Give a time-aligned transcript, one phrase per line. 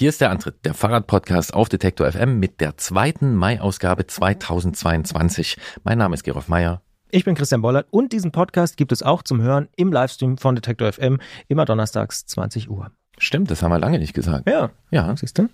[0.00, 5.58] Hier ist der Antritt, der Fahrradpodcast auf Detektor FM mit der zweiten Mai-Ausgabe 2022.
[5.84, 6.80] Mein Name ist Gerolf Meyer.
[7.10, 10.54] Ich bin Christian Bollert und diesen Podcast gibt es auch zum Hören im Livestream von
[10.54, 12.90] Detektor FM, immer donnerstags 20 Uhr.
[13.18, 14.48] Stimmt, das haben wir lange nicht gesagt.
[14.48, 15.50] Ja, Ja, siehst du?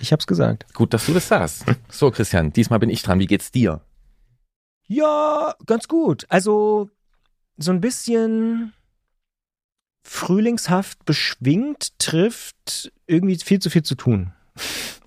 [0.00, 0.72] Ich hab's gesagt.
[0.72, 1.66] gut, dass du das sagst.
[1.90, 3.18] So, Christian, diesmal bin ich dran.
[3.18, 3.82] Wie geht's dir?
[4.86, 6.24] Ja, ganz gut.
[6.30, 6.88] Also
[7.58, 8.72] so ein bisschen
[10.02, 14.32] frühlingshaft beschwingt trifft irgendwie viel zu viel zu tun.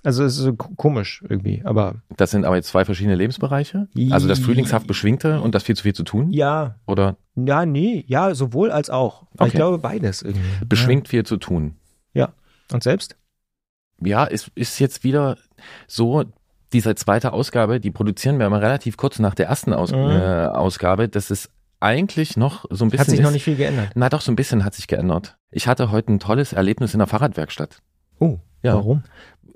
[0.04, 3.88] Also es ist komisch irgendwie, aber Das sind aber jetzt zwei verschiedene Lebensbereiche.
[4.11, 6.32] Also das frühlingshaft Beschwingte und das viel zu viel zu tun?
[6.32, 9.24] ja, Oder ja, nee, ja, sowohl als auch.
[9.33, 9.57] Ich Okay.
[9.57, 10.66] glaube beides irgendwie.
[10.66, 11.75] beschwingt viel zu tun?
[12.14, 12.33] Ja.
[12.71, 13.16] Und selbst?
[14.02, 15.38] Ja, es ist jetzt wieder
[15.88, 16.24] so,
[16.74, 19.97] diese zweite Ausgabe, die produzieren wir immer relativ kurz nach der ersten Aus Mhm.
[19.97, 21.07] äh, Ausgabe.
[21.10, 21.50] Das ist
[21.86, 23.00] eigentlich noch so ein bisschen.
[23.06, 23.92] Hat sich noch nicht viel geändert.
[23.96, 25.38] Na doch, so ein bisschen hat sich geändert.
[25.52, 27.82] Ich hatte heute ein tolles Erlebnis in der Fahrradwerkstatt.
[28.20, 28.74] Oh, Ja.
[28.74, 29.04] warum?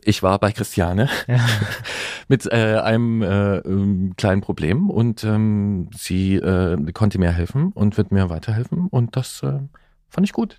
[0.04, 1.40] Ich war bei Christiane Ja.
[2.30, 7.98] mit äh, einem äh, ähm, kleinen Problem und ähm, sie äh, konnte mir helfen und
[7.98, 9.60] wird mir weiterhelfen und das äh,
[10.08, 10.58] fand ich gut.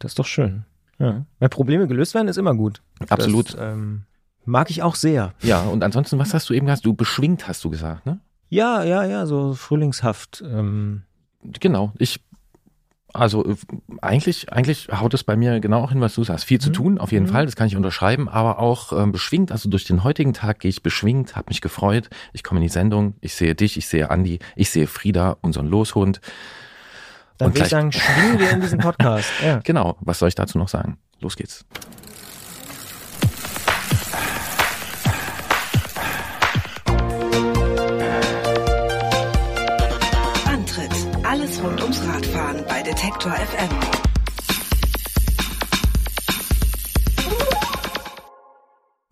[0.00, 0.64] Das ist doch schön.
[0.98, 1.26] Ja.
[1.38, 2.82] Weil Probleme gelöst werden, ist immer gut.
[3.08, 3.54] Absolut.
[3.54, 4.04] Das, ähm,
[4.44, 5.34] mag ich auch sehr.
[5.42, 6.84] Ja, und ansonsten, was hast du eben gesagt?
[6.86, 8.18] Du beschwingt, hast du gesagt, ne?
[8.52, 10.42] Ja, ja, ja, so frühlingshaft.
[10.46, 11.04] Ähm,
[11.58, 12.20] Genau, ich,
[13.14, 13.56] also äh,
[14.02, 16.44] eigentlich, eigentlich haut es bei mir genau auch hin, was du sagst.
[16.44, 16.72] Viel zu Mhm.
[16.74, 17.30] tun, auf jeden Mhm.
[17.30, 20.68] Fall, das kann ich unterschreiben, aber auch ähm, beschwingt, also durch den heutigen Tag gehe
[20.68, 24.10] ich beschwingt, habe mich gefreut, ich komme in die Sendung, ich sehe dich, ich sehe
[24.10, 26.20] Andi, ich sehe Frieda, unseren Loshund.
[27.38, 29.30] dann würde ich sagen, schwingen wir in diesen Podcast.
[29.42, 29.60] Ja.
[29.64, 30.98] Genau, was soll ich dazu noch sagen?
[31.20, 31.64] Los geht's.
[41.62, 43.68] Rund ums Radfahren bei Detektor FM.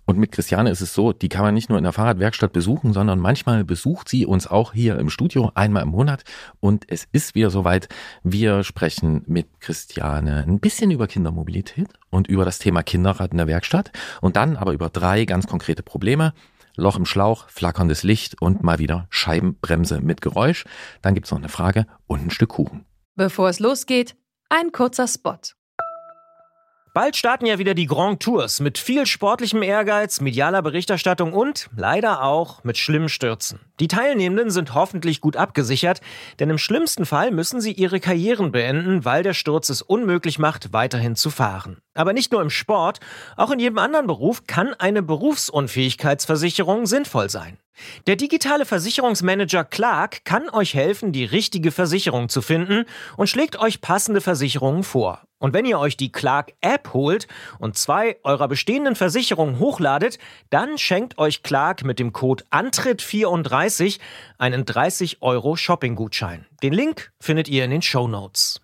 [0.05, 2.93] Und mit Christiane ist es so, die kann man nicht nur in der Fahrradwerkstatt besuchen,
[2.93, 6.25] sondern manchmal besucht sie uns auch hier im Studio einmal im Monat.
[6.59, 7.89] Und es ist wieder soweit.
[8.25, 13.47] Wir sprechen mit Christiane ein bisschen über Kindermobilität und über das Thema Kinderrad in der
[13.47, 16.33] Werkstatt und dann aber über drei ganz konkrete Probleme.
[16.81, 20.65] Loch im Schlauch, flackerndes Licht und mal wieder Scheibenbremse mit Geräusch.
[21.03, 22.85] Dann gibt's noch eine Frage und ein Stück Kuchen.
[23.15, 24.17] Bevor es losgeht,
[24.49, 25.39] ein kurzer Spot.
[26.93, 32.25] Bald starten ja wieder die Grand Tours mit viel sportlichem Ehrgeiz, medialer Berichterstattung und leider
[32.25, 33.61] auch mit schlimmen Stürzen.
[33.79, 36.01] Die Teilnehmenden sind hoffentlich gut abgesichert,
[36.41, 40.73] denn im schlimmsten Fall müssen sie ihre Karrieren beenden, weil der Sturz es unmöglich macht,
[40.73, 41.79] weiterhin zu fahren.
[41.95, 42.99] Aber nicht nur im Sport,
[43.37, 47.59] auch in jedem anderen Beruf kann eine Berufsunfähigkeitsversicherung sinnvoll sein.
[48.09, 52.85] Der digitale Versicherungsmanager Clark kann euch helfen, die richtige Versicherung zu finden
[53.17, 55.23] und schlägt euch passende Versicherungen vor.
[55.41, 57.27] Und wenn ihr euch die Clark App holt
[57.59, 60.19] und zwei eurer bestehenden Versicherungen hochladet,
[60.51, 63.99] dann schenkt euch Clark mit dem Code Antritt34
[64.39, 66.47] einen 30 Euro Shopping-Gutschein.
[66.63, 68.61] Den Link findet ihr in den Show Notes.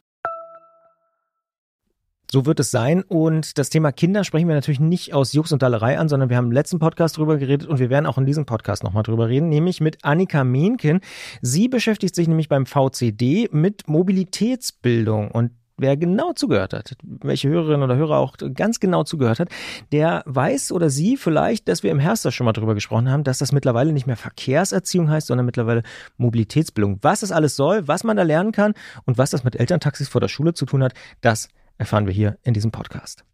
[2.31, 3.03] So wird es sein.
[3.03, 6.37] Und das Thema Kinder sprechen wir natürlich nicht aus Jux und Dallerei an, sondern wir
[6.37, 9.29] haben im letzten Podcast drüber geredet und wir werden auch in diesem Podcast nochmal drüber
[9.29, 11.01] reden, nämlich mit Annika Mehnken.
[11.41, 17.83] Sie beschäftigt sich nämlich beim VCD mit Mobilitätsbildung und Wer genau zugehört hat, welche Hörerin
[17.83, 19.51] oder Hörer auch ganz genau zugehört hat,
[19.93, 23.39] der weiß oder sie vielleicht, dass wir im Herster schon mal drüber gesprochen haben, dass
[23.39, 25.83] das mittlerweile nicht mehr Verkehrserziehung heißt, sondern mittlerweile
[26.17, 26.99] Mobilitätsbildung.
[27.03, 28.73] Was das alles soll, was man da lernen kann
[29.05, 32.39] und was das mit Elterntaxis vor der Schule zu tun hat, das erfahren wir hier
[32.43, 33.27] in diesem Podcast.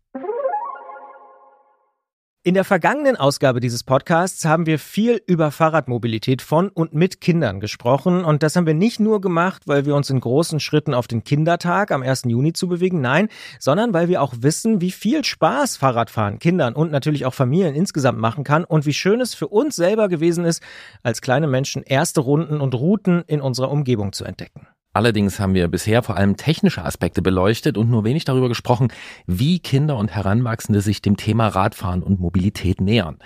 [2.44, 7.60] In der vergangenen Ausgabe dieses Podcasts haben wir viel über Fahrradmobilität von und mit Kindern
[7.60, 8.24] gesprochen.
[8.24, 11.22] Und das haben wir nicht nur gemacht, weil wir uns in großen Schritten auf den
[11.22, 12.24] Kindertag am 1.
[12.26, 13.28] Juni zu bewegen, nein,
[13.60, 18.18] sondern weil wir auch wissen, wie viel Spaß Fahrradfahren Kindern und natürlich auch Familien insgesamt
[18.18, 20.64] machen kann und wie schön es für uns selber gewesen ist,
[21.04, 24.66] als kleine Menschen erste Runden und Routen in unserer Umgebung zu entdecken.
[24.94, 28.92] Allerdings haben wir bisher vor allem technische Aspekte beleuchtet und nur wenig darüber gesprochen,
[29.26, 33.18] wie Kinder und Heranwachsende sich dem Thema Radfahren und Mobilität nähern.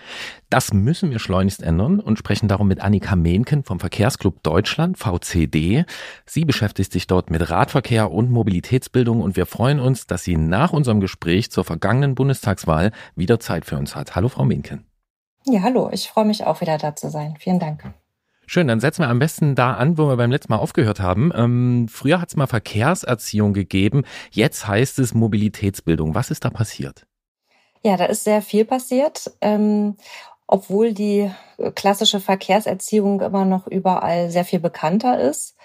[0.48, 5.84] Das müssen wir schleunigst ändern und sprechen darum mit Annika Mehnken vom Verkehrsclub Deutschland, VCD.
[6.24, 10.72] Sie beschäftigt sich dort mit Radverkehr und Mobilitätsbildung und wir freuen uns, dass sie nach
[10.72, 14.14] unserem Gespräch zur vergangenen Bundestagswahl wieder Zeit für uns hat.
[14.14, 14.86] Hallo, Frau Mehnken.
[15.46, 17.34] Ja, hallo, ich freue mich auch wieder da zu sein.
[17.38, 17.92] Vielen Dank.
[18.46, 21.32] Schön, dann setzen wir am besten da an, wo wir beim letzten Mal aufgehört haben.
[21.34, 26.14] Ähm, früher hat es mal Verkehrserziehung gegeben, jetzt heißt es Mobilitätsbildung.
[26.14, 27.06] Was ist da passiert?
[27.82, 29.32] Ja, da ist sehr viel passiert.
[29.40, 29.96] Ähm,
[30.46, 31.30] obwohl die
[31.74, 35.56] klassische Verkehrserziehung immer noch überall sehr viel bekannter ist.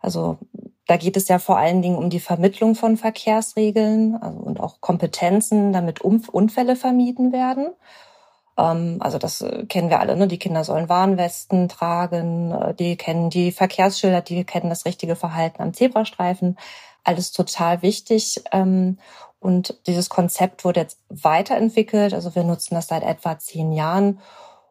[0.00, 0.38] Also
[0.86, 4.80] da geht es ja vor allen Dingen um die Vermittlung von Verkehrsregeln also, und auch
[4.80, 7.68] Kompetenzen, damit Unfälle vermieden werden.
[8.56, 10.16] Ähm, also das äh, kennen wir alle.
[10.16, 10.28] Ne?
[10.28, 15.62] Die Kinder sollen Warnwesten tragen, äh, die kennen die Verkehrsschilder, die kennen das richtige Verhalten
[15.62, 16.56] am Zebrastreifen.
[17.04, 18.42] Alles total wichtig.
[18.52, 18.98] Ähm,
[19.40, 22.14] und dieses Konzept wurde jetzt weiterentwickelt.
[22.14, 24.20] Also wir nutzen das seit etwa zehn Jahren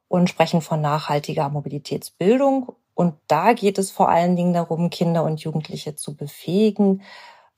[0.08, 2.74] und sprechen von nachhaltiger Mobilitätsbildung.
[2.96, 7.04] Und da geht es vor allen Dingen darum, Kinder und Jugendliche zu befähigen,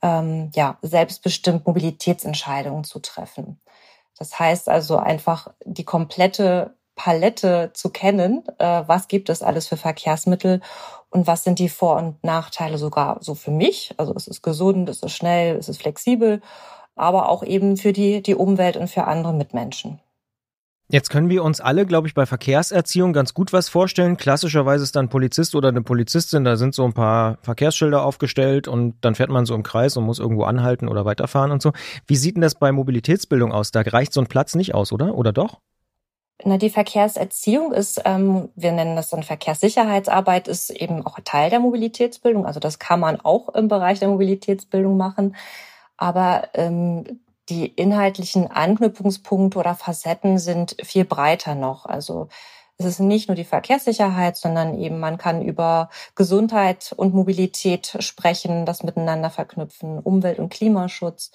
[0.02, 3.60] ähm, ja, selbstbestimmt Mobilitätsentscheidungen zu treffen.
[4.18, 9.76] Das heißt also einfach die komplette Palette zu kennen, äh, was gibt es alles für
[9.76, 10.62] Verkehrsmittel
[11.10, 13.94] und was sind die Vor- und Nachteile sogar so für mich.
[13.98, 16.40] Also es ist gesund, es ist schnell, es ist flexibel,
[16.94, 20.00] aber auch eben für die, die Umwelt und für andere Mitmenschen.
[20.88, 24.16] Jetzt können wir uns alle, glaube ich, bei Verkehrserziehung ganz gut was vorstellen.
[24.16, 28.94] Klassischerweise ist dann Polizist oder eine Polizistin, da sind so ein paar Verkehrsschilder aufgestellt und
[29.00, 31.72] dann fährt man so im Kreis und muss irgendwo anhalten oder weiterfahren und so.
[32.06, 33.72] Wie sieht denn das bei Mobilitätsbildung aus?
[33.72, 35.16] Da reicht so ein Platz nicht aus, oder?
[35.16, 35.58] Oder doch?
[36.44, 41.58] Na, die Verkehrserziehung ist, ähm, wir nennen das dann Verkehrssicherheitsarbeit, ist eben auch Teil der
[41.58, 42.46] Mobilitätsbildung.
[42.46, 45.34] Also das kann man auch im Bereich der Mobilitätsbildung machen.
[45.96, 51.86] Aber ähm, die inhaltlichen Anknüpfungspunkte oder Facetten sind viel breiter noch.
[51.86, 52.28] Also
[52.78, 58.66] es ist nicht nur die Verkehrssicherheit, sondern eben man kann über Gesundheit und Mobilität sprechen,
[58.66, 61.30] das miteinander verknüpfen, Umwelt- und Klimaschutz,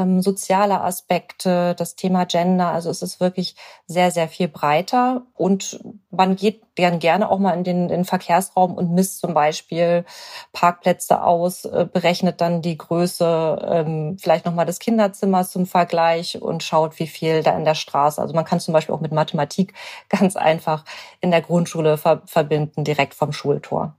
[0.00, 2.68] ähm, soziale Aspekte, das Thema Gender.
[2.68, 3.56] Also es ist wirklich
[3.86, 5.80] sehr, sehr viel breiter und
[6.10, 10.04] man geht dann gerne auch mal in den, in den Verkehrsraum und misst zum Beispiel
[10.52, 16.62] Parkplätze aus, äh, berechnet dann die Größe ähm, vielleicht nochmal des Kinderzimmers zum Vergleich und
[16.62, 18.20] schaut, wie viel da in der Straße.
[18.20, 19.74] Also man kann zum Beispiel auch mit Mathematik
[20.08, 20.84] ganz einfach
[21.20, 23.94] in der Grundschule ver verbinden, direkt vom Schultor.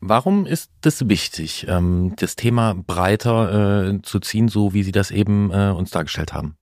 [0.00, 5.10] Warum ist es wichtig, ähm, das Thema breiter äh, zu ziehen, so wie Sie das
[5.10, 6.56] eben äh, uns dargestellt haben?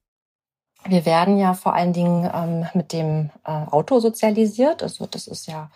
[0.86, 4.82] Wir werden ja vor allen Dingen ähm, mit dem äh, Auto sozialisiert.
[4.82, 5.70] Also das ist ja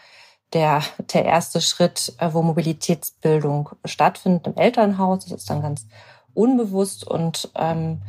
[0.52, 0.82] der,
[1.12, 5.24] der erste Schritt, wo Mobilitätsbildung stattfindet im Elternhaus.
[5.24, 5.86] Das ist dann ganz
[6.34, 8.02] unbewusst und ähm,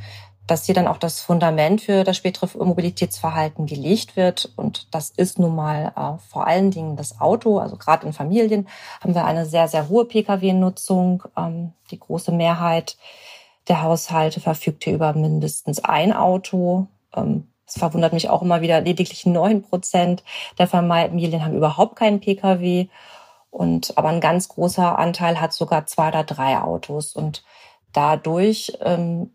[0.50, 4.52] dass hier dann auch das Fundament für das spätere Mobilitätsverhalten gelegt wird.
[4.56, 7.60] Und das ist nun mal äh, vor allen Dingen das Auto.
[7.60, 8.68] Also gerade in Familien
[9.02, 11.24] haben wir eine sehr, sehr hohe Pkw-Nutzung.
[11.38, 12.98] Ähm, die große Mehrheit
[13.68, 16.88] der Haushalte verfügt hier über mindestens ein Auto.
[17.16, 20.24] Ähm, es verwundert mich auch immer wieder, lediglich neun Prozent
[20.58, 22.88] der Familien haben überhaupt keinen Pkw.
[23.52, 27.14] Und aber ein ganz großer Anteil hat sogar zwei oder drei Autos.
[27.14, 27.44] Und
[27.94, 29.32] dadurch ähm,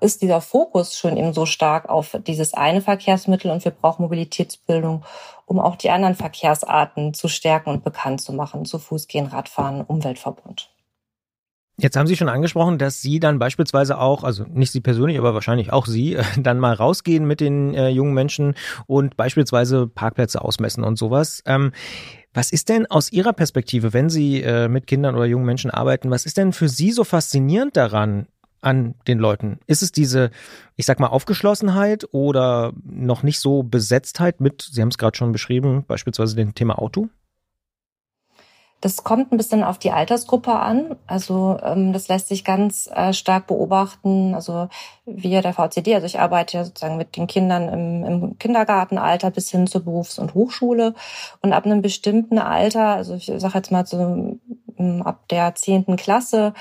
[0.00, 5.04] ist dieser Fokus schon eben so stark auf dieses eine Verkehrsmittel und wir brauchen Mobilitätsbildung,
[5.46, 9.82] um auch die anderen Verkehrsarten zu stärken und bekannt zu machen, zu Fuß gehen, Radfahren,
[9.82, 10.70] Umweltverbund.
[11.78, 15.34] Jetzt haben Sie schon angesprochen, dass Sie dann beispielsweise auch, also nicht Sie persönlich, aber
[15.34, 18.54] wahrscheinlich auch Sie, dann mal rausgehen mit den äh, jungen Menschen
[18.86, 21.42] und beispielsweise Parkplätze ausmessen und sowas.
[21.46, 21.72] Ähm,
[22.34, 26.10] was ist denn aus Ihrer Perspektive, wenn Sie äh, mit Kindern oder jungen Menschen arbeiten,
[26.10, 28.26] was ist denn für Sie so faszinierend daran,
[28.62, 29.58] an den Leuten?
[29.66, 30.30] Ist es diese,
[30.76, 35.32] ich sag mal, Aufgeschlossenheit oder noch nicht so Besetztheit mit, Sie haben es gerade schon
[35.32, 37.08] beschrieben, beispielsweise dem Thema Auto?
[38.82, 40.96] Das kommt ein bisschen auf die Altersgruppe an.
[41.06, 44.34] Also ähm, das lässt sich ganz äh, stark beobachten.
[44.34, 44.68] Also
[45.06, 49.50] wir der VCD, also ich arbeite ja sozusagen mit den Kindern im, im Kindergartenalter bis
[49.52, 50.94] hin zur Berufs- und Hochschule.
[51.42, 54.40] Und ab einem bestimmten Alter, also ich sage jetzt mal so
[54.76, 56.52] ähm, ab der zehnten Klasse,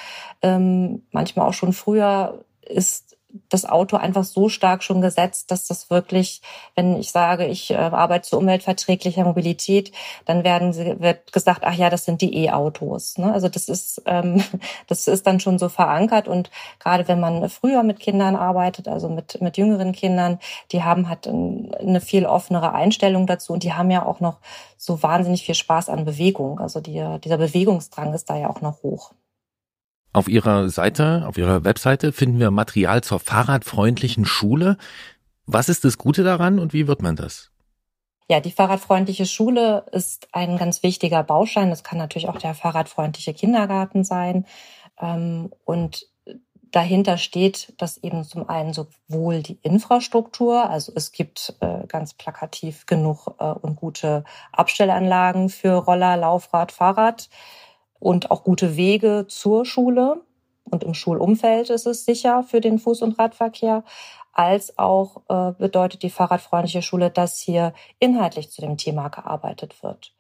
[0.44, 3.18] ähm, manchmal auch schon früher, ist
[3.52, 6.42] das Auto einfach so stark schon gesetzt, dass das wirklich,
[6.76, 9.92] wenn ich sage, ich äh, arbeite zu umweltverträglicher Mobilität,
[10.26, 13.18] dann werden sie, wird gesagt, ach ja, das sind die E-Autos.
[13.18, 13.32] Ne?
[13.32, 14.42] Also das ist, ähm,
[14.88, 19.10] das ist dann schon so verankert und gerade wenn man früher mit Kindern arbeitet, also
[19.10, 20.40] mit, mit jüngeren Kindern,
[20.72, 24.38] die haben halt eine viel offenere Einstellung dazu und die haben ja auch noch
[24.78, 26.60] so wahnsinnig viel Spaß an Bewegung.
[26.60, 29.12] Also die, dieser Bewegungsdrang ist da ja auch noch hoch.
[30.14, 34.78] Auf Ihrer Seite, auf Ihrer Webseite finden wir Material zur fahrradfreundlichen Schule.
[35.46, 37.52] Was ist das Gute daran und wie wird man das?
[38.30, 41.70] Ja, die fahrradfreundliche Schule ist ein ganz wichtiger Baustein.
[41.70, 44.46] Das kann natürlich auch der fahrradfreundliche Kindergarten sein.
[45.00, 46.08] Ähm, und
[46.72, 52.86] dahinter steht, dass eben zum einen sowohl die Infrastruktur, also es gibt äh, ganz plakativ
[52.86, 57.30] genug äh, und gute Abstellanlagen für Roller, Laufrad, Fahrrad
[58.02, 60.22] und auch gute Wege zur Schule.
[60.70, 63.84] Und im Schulumfeld ist es sicher für den Fuß- und Radverkehr.
[64.34, 70.14] Als auch äh, bedeutet die fahrradfreundliche Schule, dass hier inhaltlich zu dem Thema gearbeitet wird.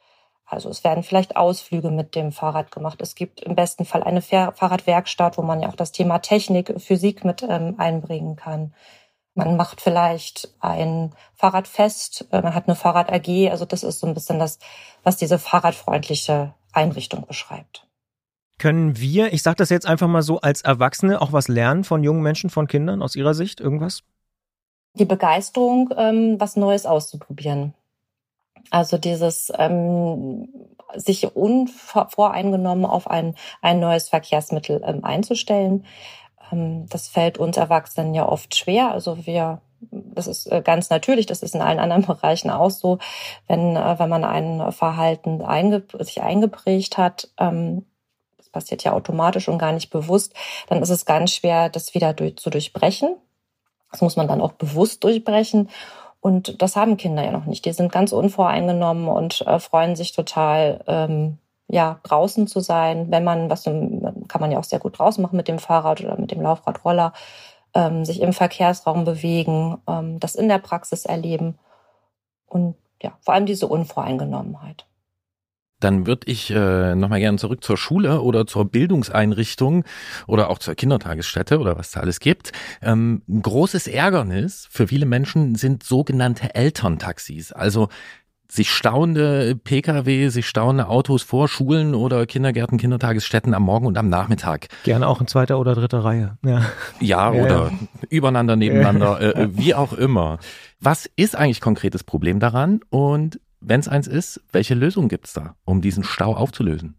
[0.45, 3.01] Also es werden vielleicht Ausflüge mit dem Fahrrad gemacht.
[3.01, 7.23] Es gibt im besten Fall eine Fahrradwerkstatt, wo man ja auch das Thema Technik, Physik
[7.23, 8.73] mit ähm, einbringen kann.
[9.33, 13.49] Man macht vielleicht ein Fahrradfest, äh, man hat eine Fahrrad AG.
[13.49, 14.59] Also das ist so ein bisschen das,
[15.03, 17.87] was diese fahrradfreundliche Einrichtung beschreibt.
[18.57, 22.03] Können wir, ich sage das jetzt einfach mal so, als Erwachsene auch was lernen von
[22.03, 23.59] jungen Menschen, von Kindern aus Ihrer Sicht?
[23.59, 24.03] Irgendwas?
[24.93, 27.73] Die Begeisterung, ähm, was Neues auszuprobieren.
[28.69, 30.47] Also dieses ähm,
[30.95, 35.85] sich unvoreingenommen auf ein, ein neues Verkehrsmittel ähm, einzustellen,
[36.51, 38.91] ähm, das fällt uns Erwachsenen ja oft schwer.
[38.91, 42.99] Also wir, das ist äh, ganz natürlich, das ist in allen anderen Bereichen auch so,
[43.47, 47.85] wenn, äh, wenn man ein Verhalten einge sich eingeprägt hat, ähm,
[48.37, 50.33] das passiert ja automatisch und gar nicht bewusst,
[50.67, 53.15] dann ist es ganz schwer, das wieder durch, zu durchbrechen.
[53.91, 55.69] Das muss man dann auch bewusst durchbrechen.
[56.21, 57.65] Und das haben Kinder ja noch nicht.
[57.65, 63.09] Die sind ganz unvoreingenommen und äh, freuen sich total, ähm, ja, draußen zu sein.
[63.09, 66.17] Wenn man, was kann man ja auch sehr gut draußen machen mit dem Fahrrad oder
[66.19, 67.13] mit dem Laufradroller,
[67.73, 71.57] ähm, sich im Verkehrsraum bewegen, ähm, das in der Praxis erleben
[72.47, 74.85] und ja, vor allem diese Unvoreingenommenheit.
[75.81, 79.83] Dann würde ich äh, nochmal gerne zurück zur Schule oder zur Bildungseinrichtung
[80.27, 82.51] oder auch zur Kindertagesstätte oder was da alles gibt.
[82.83, 87.51] Ähm, ein großes Ärgernis für viele Menschen sind sogenannte Elterntaxis.
[87.51, 87.89] Also
[88.51, 94.09] sich staunende Pkw, sich staunende Autos vor Schulen oder Kindergärten, Kindertagesstätten am Morgen und am
[94.09, 94.67] Nachmittag.
[94.83, 96.37] Gerne auch in zweiter oder dritter Reihe.
[96.43, 96.59] Ja,
[96.99, 97.71] ja, ja oder ja.
[98.09, 100.37] übereinander, nebeneinander, äh, wie auch immer.
[100.81, 105.33] Was ist eigentlich konkretes Problem daran und wenn es eins ist, welche Lösung gibt es
[105.33, 106.95] da, um diesen Stau aufzulösen?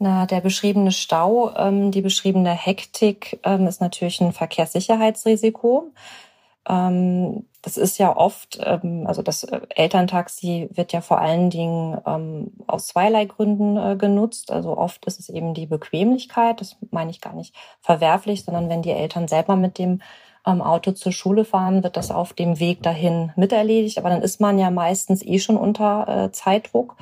[0.00, 5.92] Na, der beschriebene Stau, ähm, die beschriebene Hektik ähm, ist natürlich ein Verkehrssicherheitsrisiko.
[6.68, 12.00] Ähm, das ist ja oft, ähm, also das äh, Elterntaxi wird ja vor allen Dingen
[12.06, 14.50] ähm, aus zweierlei Gründen äh, genutzt.
[14.50, 18.82] Also oft ist es eben die Bequemlichkeit, das meine ich gar nicht verwerflich, sondern wenn
[18.82, 20.00] die Eltern selber mit dem
[20.44, 23.96] Auto zur Schule fahren, wird das auf dem Weg dahin miterledigt.
[23.98, 26.96] Aber dann ist man ja meistens eh schon unter äh, Zeitdruck.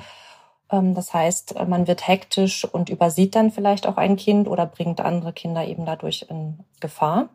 [0.69, 5.33] Das heißt, man wird hektisch und übersieht dann vielleicht auch ein Kind oder bringt andere
[5.33, 7.29] Kinder eben dadurch in Gefahr.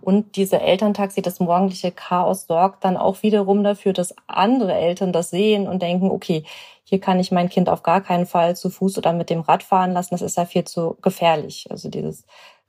[0.00, 5.30] Und diese Elterntaxi, das morgendliche Chaos sorgt dann auch wiederum dafür, dass andere Eltern das
[5.30, 6.44] sehen und denken, okay,
[6.84, 9.62] hier kann ich mein Kind auf gar keinen Fall zu Fuß oder mit dem Rad
[9.62, 10.14] fahren lassen.
[10.14, 11.66] Das ist ja viel zu gefährlich.
[11.70, 12.24] Also dieses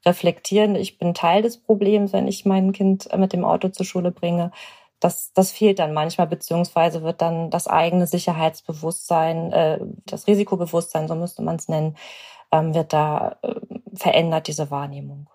[0.05, 4.11] reflektieren, ich bin Teil des Problems, wenn ich mein Kind mit dem Auto zur Schule
[4.11, 4.51] bringe.
[4.99, 11.15] Das, das fehlt dann manchmal, beziehungsweise wird dann das eigene Sicherheitsbewusstsein, äh, das Risikobewusstsein, so
[11.15, 11.95] müsste man es nennen,
[12.51, 13.55] ähm, wird da äh,
[13.95, 15.28] verändert, diese Wahrnehmung.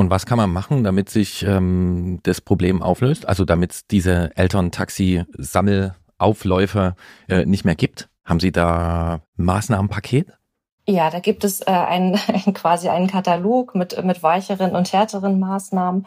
[0.00, 3.28] Und was kann man machen, damit sich ähm, das Problem auflöst?
[3.28, 6.94] Also damit diese Eltern-Taxi-Sammelaufläufe
[7.28, 8.08] äh, nicht mehr gibt?
[8.24, 10.28] Haben Sie da Maßnahmenpaket?
[10.88, 12.18] Ja, da gibt es äh, ein,
[12.54, 16.06] quasi einen Katalog mit, mit weicheren und härteren Maßnahmen.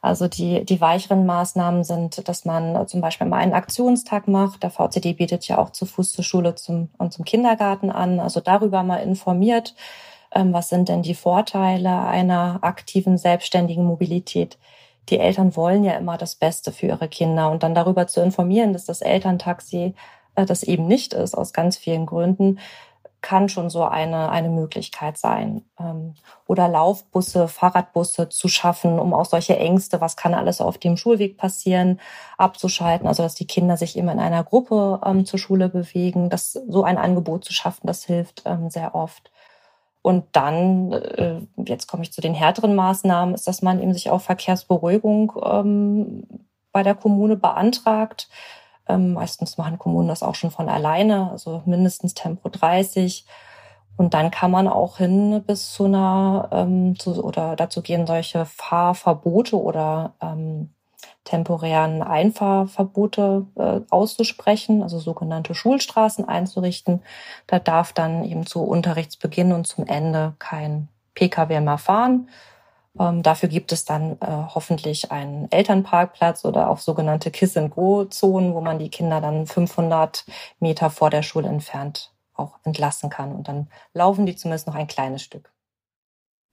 [0.00, 4.64] Also die, die weicheren Maßnahmen sind, dass man zum Beispiel mal einen Aktionstag macht.
[4.64, 8.18] Der VCD bietet ja auch zu Fuß zur Schule zum, und zum Kindergarten an.
[8.18, 9.76] Also darüber mal informiert,
[10.34, 14.58] was sind denn die Vorteile einer aktiven, selbstständigen Mobilität.
[15.08, 18.72] Die Eltern wollen ja immer das Beste für ihre Kinder und dann darüber zu informieren,
[18.72, 19.94] dass das Elterntaxi
[20.36, 22.58] äh, das eben nicht ist, aus ganz vielen Gründen,
[23.22, 25.64] kann schon so eine, eine Möglichkeit sein.
[25.78, 26.14] Ähm,
[26.46, 31.36] oder Laufbusse, Fahrradbusse zu schaffen, um auch solche Ängste, was kann alles auf dem Schulweg
[31.36, 32.00] passieren,
[32.38, 33.06] abzuschalten.
[33.06, 36.30] Also dass die Kinder sich immer in einer Gruppe ähm, zur Schule bewegen.
[36.30, 39.30] Das, so ein Angebot zu schaffen, das hilft ähm, sehr oft.
[40.02, 44.10] Und dann, äh, jetzt komme ich zu den härteren Maßnahmen, ist, dass man eben sich
[44.10, 46.24] auch Verkehrsberuhigung ähm,
[46.72, 48.28] bei der Kommune beantragt
[48.90, 53.24] ähm, meistens machen Kommunen das auch schon von alleine, also mindestens Tempo 30.
[53.96, 58.46] Und dann kann man auch hin bis zu einer ähm, zu, oder dazu gehen, solche
[58.46, 60.74] Fahrverbote oder ähm,
[61.24, 67.02] temporären Einfahrverbote äh, auszusprechen, also sogenannte Schulstraßen einzurichten.
[67.46, 72.28] Da darf dann eben zu Unterrichtsbeginn und zum Ende kein Pkw mehr fahren.
[72.98, 78.78] Ähm, dafür gibt es dann äh, hoffentlich einen Elternparkplatz oder auch sogenannte Kiss-and-Go-Zonen, wo man
[78.78, 80.24] die Kinder dann 500
[80.58, 83.32] Meter vor der Schule entfernt auch entlassen kann.
[83.32, 85.52] Und dann laufen die zumindest noch ein kleines Stück.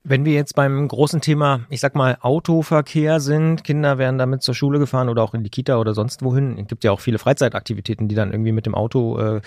[0.10, 4.56] Wenn wir jetzt beim großen Thema, ich sag mal, Autoverkehr sind, Kinder werden damit zur
[4.56, 6.58] Schule gefahren oder auch in die Kita oder sonst wohin.
[6.58, 9.42] Es gibt ja auch viele Freizeitaktivitäten, die dann irgendwie mit dem Auto äh,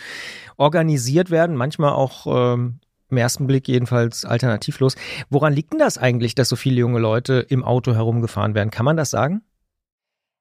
[0.59, 4.97] organisiert werden, manchmal auch ähm, im ersten Blick jedenfalls alternativlos.
[5.31, 8.71] Woran liegt denn das eigentlich, dass so viele junge Leute im Auto herumgefahren werden?
[8.71, 9.41] Kann man das sagen?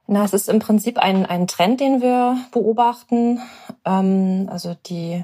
[0.06, 3.40] Na, es ist im Prinzip ein, ein Trend, den wir beobachten.
[3.86, 5.24] Ähm, also die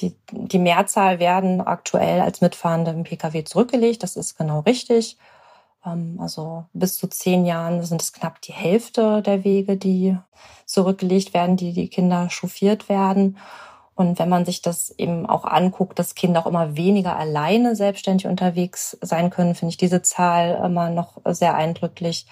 [0.00, 4.02] Die, die Mehrzahl werden aktuell als Mitfahrende im Pkw zurückgelegt.
[4.02, 5.18] Das ist genau richtig.
[5.84, 10.16] Ähm, also bis zu zehn Jahren sind es knapp die Hälfte der Wege, die
[10.66, 13.36] zurückgelegt werden, die die Kinder chauffiert werden.
[13.94, 18.26] Und wenn man sich das eben auch anguckt, dass Kinder auch immer weniger alleine selbstständig
[18.26, 22.26] unterwegs sein können, finde ich diese Zahl immer noch sehr eindrücklich.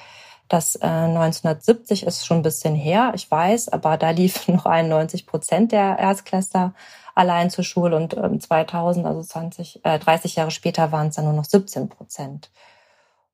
[0.50, 5.24] Das äh, 1970 ist schon ein bisschen her, ich weiß, aber da liefen noch 91
[5.24, 6.74] Prozent der Erstklässler
[7.14, 11.26] allein zur Schule und ähm, 2000, also 20, äh, 30 Jahre später waren es dann
[11.26, 12.50] nur noch 17 Prozent.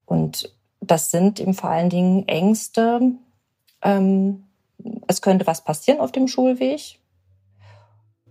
[0.04, 3.00] Und das sind eben vor allen Dingen Ängste.
[3.80, 4.44] Ähm,
[5.06, 7.00] es könnte was passieren auf dem Schulweg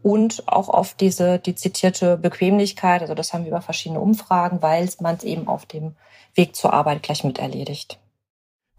[0.03, 3.01] und auch auf diese die zitierte Bequemlichkeit.
[3.01, 5.95] Also das haben wir über verschiedene Umfragen, weil man es eben auf dem
[6.35, 7.99] Weg zur Arbeit gleich mit erledigt.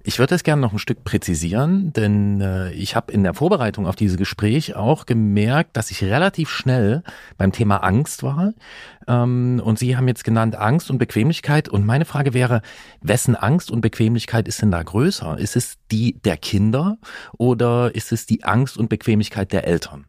[0.09, 3.89] Ich würde es gerne noch ein Stück präzisieren, denn äh, ich habe in der Vorbereitung
[3.89, 7.03] auf dieses Gespräch auch gemerkt, dass ich relativ schnell
[7.37, 8.53] beim Thema Angst war.
[9.09, 11.69] Ähm, und Sie haben jetzt genannt Angst und Bequemlichkeit.
[11.69, 12.63] Und meine Frage wäre,
[13.01, 15.39] wessen Angst und Bequemlichkeit ist denn da größer?
[15.39, 16.99] Ist es die der Kinder
[17.37, 20.07] oder ist es die Angst und Bequemlichkeit der Eltern?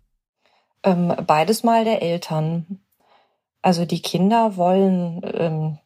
[0.83, 2.81] Ähm, beides mal der Eltern.
[3.63, 5.79] Also die Kinder wollen ähm,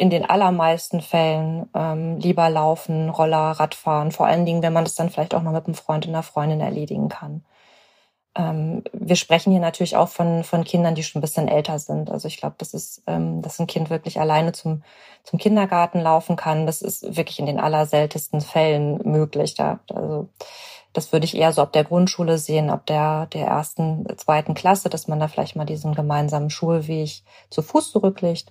[0.00, 4.94] in den allermeisten Fällen ähm, lieber laufen, Roller, Radfahren, vor allen Dingen, wenn man das
[4.94, 7.44] dann vielleicht auch noch mit einem Freund und einer Freundin erledigen kann.
[8.34, 12.10] Ähm, wir sprechen hier natürlich auch von, von Kindern, die schon ein bisschen älter sind.
[12.10, 14.82] Also ich glaube, das ist, ähm, dass ein Kind wirklich alleine zum,
[15.22, 16.64] zum Kindergarten laufen kann.
[16.64, 19.54] Das ist wirklich in den allerseltensten Fällen möglich.
[19.54, 20.30] Da, also
[20.94, 24.88] das würde ich eher so ab der Grundschule sehen, ab der, der ersten, zweiten Klasse,
[24.88, 28.50] dass man da vielleicht mal diesen gemeinsamen Schulweg zu Fuß zurücklegt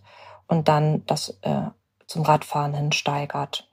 [0.50, 1.70] und dann das äh,
[2.08, 3.70] zum Radfahren hin steigert.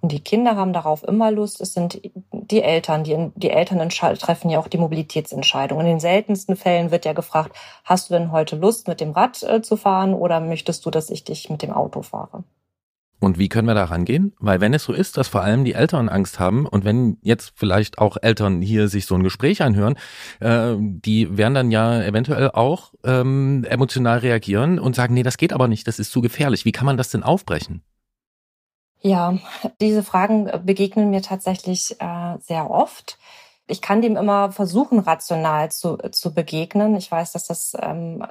[0.00, 1.60] Und die Kinder haben darauf immer Lust.
[1.60, 5.80] Es sind die Eltern, die, die Eltern treffen ja auch die Mobilitätsentscheidung.
[5.80, 9.42] In den seltensten Fällen wird ja gefragt, hast du denn heute Lust, mit dem Rad
[9.42, 12.44] äh, zu fahren oder möchtest du, dass ich dich mit dem Auto fahre?
[13.18, 14.34] Und wie können wir da rangehen?
[14.38, 17.52] Weil wenn es so ist, dass vor allem die Eltern Angst haben und wenn jetzt
[17.56, 19.96] vielleicht auch Eltern hier sich so ein Gespräch anhören,
[20.40, 25.52] äh, die werden dann ja eventuell auch ähm, emotional reagieren und sagen, nee, das geht
[25.52, 26.64] aber nicht, das ist zu gefährlich.
[26.64, 27.82] Wie kann man das denn aufbrechen?
[29.00, 29.38] Ja,
[29.80, 33.18] diese Fragen begegnen mir tatsächlich äh, sehr oft
[33.68, 36.94] ich kann dem immer versuchen, rational zu, zu begegnen.
[36.96, 38.24] Ich weiß, dass das ähm,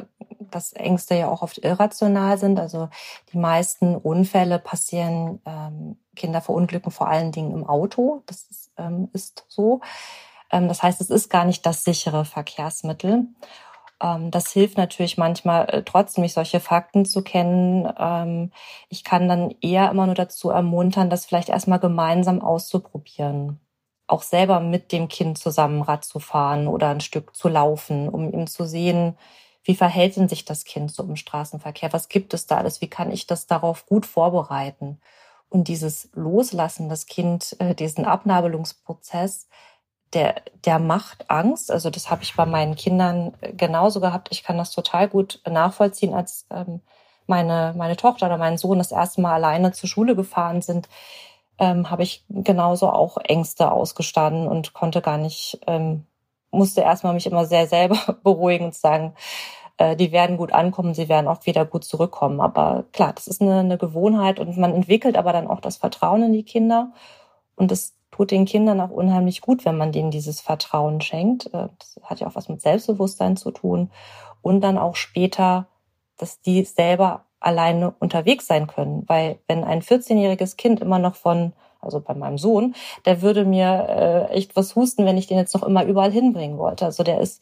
[0.51, 2.60] dass Ängste ja auch oft irrational sind.
[2.60, 2.89] Also
[3.34, 8.23] die meisten Unfälle passieren, ähm, Kinder verunglücken vor allen Dingen im Auto.
[8.25, 9.81] Das ist, ähm, ist so.
[10.51, 13.27] Ähm, das heißt, es ist gar nicht das sichere Verkehrsmittel.
[14.01, 17.91] Ähm, das hilft natürlich manchmal äh, trotzdem, mich solche Fakten zu kennen.
[17.97, 18.51] Ähm,
[18.89, 23.60] ich kann dann eher immer nur dazu ermuntern, das vielleicht erstmal gemeinsam auszuprobieren
[24.08, 28.31] auch selber mit dem Kind zusammen Rad zu fahren oder ein Stück zu laufen, um
[28.31, 29.17] ihm zu sehen,
[29.65, 31.91] wie verhält denn sich das Kind so im Straßenverkehr?
[31.93, 32.82] Was gibt es da alles?
[32.82, 35.01] Wie kann ich das darauf gut vorbereiten?
[35.49, 39.47] Und dieses Loslassen, das Kind, äh, diesen Abnabelungsprozess,
[40.13, 41.71] der, der macht Angst.
[41.71, 44.30] Also das habe ich bei meinen Kindern äh, genauso gehabt.
[44.32, 46.82] Ich kann das total gut nachvollziehen, als ähm,
[47.28, 50.88] meine, meine Tochter oder mein Sohn das erste Mal alleine zur Schule gefahren sind
[51.60, 56.06] ähm, habe ich genauso auch Ängste ausgestanden und konnte gar nicht, ähm,
[56.56, 59.13] musste erstmal mich immer sehr selber beruhigen und sagen,
[59.78, 62.41] äh, die werden gut ankommen, sie werden auch wieder gut zurückkommen.
[62.41, 66.24] Aber klar, das ist eine, eine Gewohnheit und man entwickelt aber dann auch das Vertrauen
[66.24, 66.91] in die Kinder
[67.56, 71.48] und es tut den Kindern auch unheimlich gut, wenn man denen dieses Vertrauen schenkt.
[71.48, 73.91] Äh, das hat ja auch was mit Selbstbewusstsein zu tun
[74.41, 75.68] und dann auch später,
[76.18, 79.04] dass die selber alleine unterwegs sein können.
[79.08, 81.54] Weil wenn ein 14-jähriges Kind immer noch von,
[81.86, 85.54] also bei meinem Sohn, der würde mir äh, echt was husten, wenn ich den jetzt
[85.54, 86.86] noch immer überall hinbringen wollte.
[86.86, 87.41] Also der ist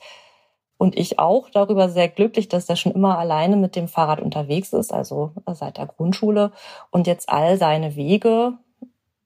[0.78, 4.74] und ich auch darüber sehr glücklich, dass er schon immer alleine mit dem Fahrrad unterwegs
[4.74, 6.52] ist, also seit der Grundschule
[6.92, 8.54] und jetzt all seine Wege,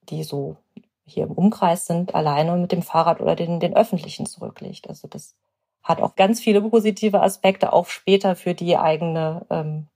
[0.10, 0.58] die so
[1.06, 4.88] hier im Umkreis sind, alleine mit dem Fahrrad oder den, den öffentlichen zurücklegt.
[4.88, 5.36] Also das
[5.82, 9.88] hat auch ganz viele positive Aspekte, auch später für die eigene ähm,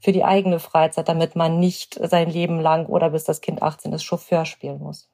[0.00, 3.92] für die eigene Freizeit, damit man nicht sein Leben lang oder bis das Kind 18
[3.92, 5.08] ist Chauffeur spielen muss.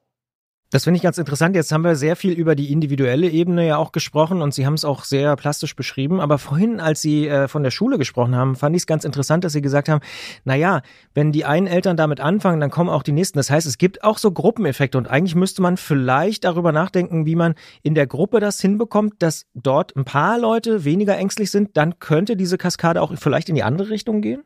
[0.69, 1.55] Das finde ich ganz interessant.
[1.55, 4.73] Jetzt haben wir sehr viel über die individuelle Ebene ja auch gesprochen und Sie haben
[4.73, 6.19] es auch sehr plastisch beschrieben.
[6.19, 9.45] Aber vorhin, als Sie äh, von der Schule gesprochen haben, fand ich es ganz interessant,
[9.45, 10.01] dass Sie gesagt haben,
[10.43, 10.81] na ja,
[11.13, 13.39] wenn die einen Eltern damit anfangen, dann kommen auch die nächsten.
[13.39, 17.35] Das heißt, es gibt auch so Gruppeneffekte und eigentlich müsste man vielleicht darüber nachdenken, wie
[17.35, 21.77] man in der Gruppe das hinbekommt, dass dort ein paar Leute weniger ängstlich sind.
[21.77, 24.43] Dann könnte diese Kaskade auch vielleicht in die andere Richtung gehen?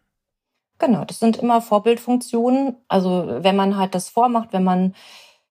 [0.81, 2.75] Genau, das sind immer Vorbildfunktionen.
[2.87, 4.95] Also wenn man halt das vormacht, wenn man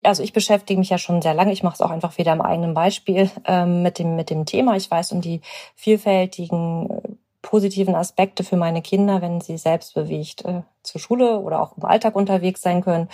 [0.03, 1.53] Also ich beschäftige mich ja schon sehr lange.
[1.53, 4.77] Ich mache es auch einfach wieder im eigenen Beispiel ähm, mit dem mit dem Thema.
[4.77, 5.41] Ich weiß um die
[5.77, 7.01] vielfältigen äh,
[7.43, 12.17] positiven Aspekte für meine Kinder, wenn sie selbstbewegt äh, zur Schule oder auch im Alltag
[12.17, 13.09] unterwegs sein können.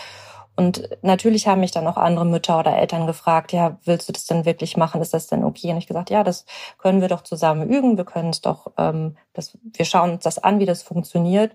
[0.57, 4.27] Und natürlich haben mich dann auch andere Mütter oder Eltern gefragt, ja, willst du das
[4.27, 5.01] denn wirklich machen?
[5.01, 5.71] Ist das denn okay?
[5.73, 6.45] Und ich gesagt, ja, das
[6.79, 7.97] können wir doch zusammen üben.
[7.97, 11.53] Wir können es doch, ähm, das, wir schauen uns das an, wie das funktioniert.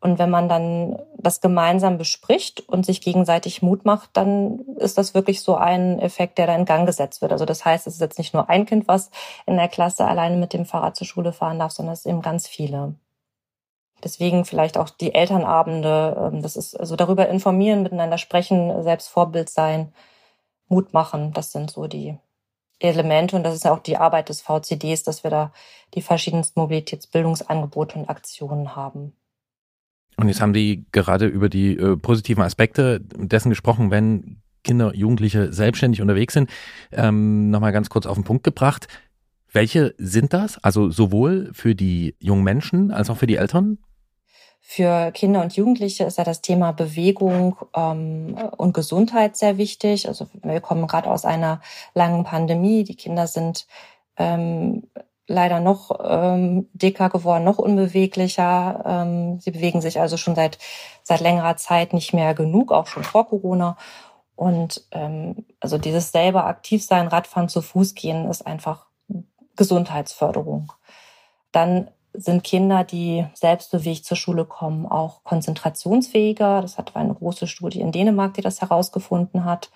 [0.00, 5.14] Und wenn man dann das gemeinsam bespricht und sich gegenseitig Mut macht, dann ist das
[5.14, 7.32] wirklich so ein Effekt, der da in Gang gesetzt wird.
[7.32, 9.10] Also das heißt, es ist jetzt nicht nur ein Kind, was
[9.46, 12.22] in der Klasse alleine mit dem Fahrrad zur Schule fahren darf, sondern es sind eben
[12.22, 12.94] ganz viele.
[14.04, 19.48] Deswegen vielleicht auch die Elternabende, ähm, das ist also darüber informieren, miteinander sprechen, selbst Vorbild
[19.48, 19.92] sein,
[20.68, 22.18] Mut machen, das sind so die
[22.78, 25.52] Elemente und das ist ja auch die Arbeit des VCDs, dass wir da
[25.94, 29.16] die verschiedensten Mobilitätsbildungsangebote und Aktionen haben.
[30.16, 35.52] Und jetzt haben die gerade über die äh, positiven Aspekte dessen gesprochen, wenn Kinder, Jugendliche
[35.52, 36.50] selbstständig unterwegs sind.
[36.92, 38.88] Ähm, Nochmal ganz kurz auf den Punkt gebracht.
[39.52, 40.62] Welche sind das?
[40.62, 43.78] Also sowohl für die jungen Menschen als auch für die Eltern?
[44.60, 50.08] Für Kinder und Jugendliche ist ja das Thema Bewegung ähm, und Gesundheit sehr wichtig.
[50.08, 51.60] Also wir kommen gerade aus einer
[51.94, 52.82] langen Pandemie.
[52.82, 53.68] Die Kinder sind
[54.16, 54.82] ähm,
[55.26, 58.82] leider noch ähm, dicker geworden, noch unbeweglicher.
[58.86, 60.58] Ähm, sie bewegen sich also schon seit
[61.02, 63.76] seit längerer Zeit nicht mehr genug, auch schon vor Corona.
[64.34, 68.86] Und ähm, also dieses selber aktiv sein, Radfahren, zu Fuß gehen, ist einfach
[69.56, 70.72] Gesundheitsförderung.
[71.52, 76.62] Dann sind Kinder, die selbstbewegt zur Schule kommen, auch konzentrationsfähiger.
[76.62, 79.70] Das hat eine große Studie in Dänemark, die das herausgefunden hat.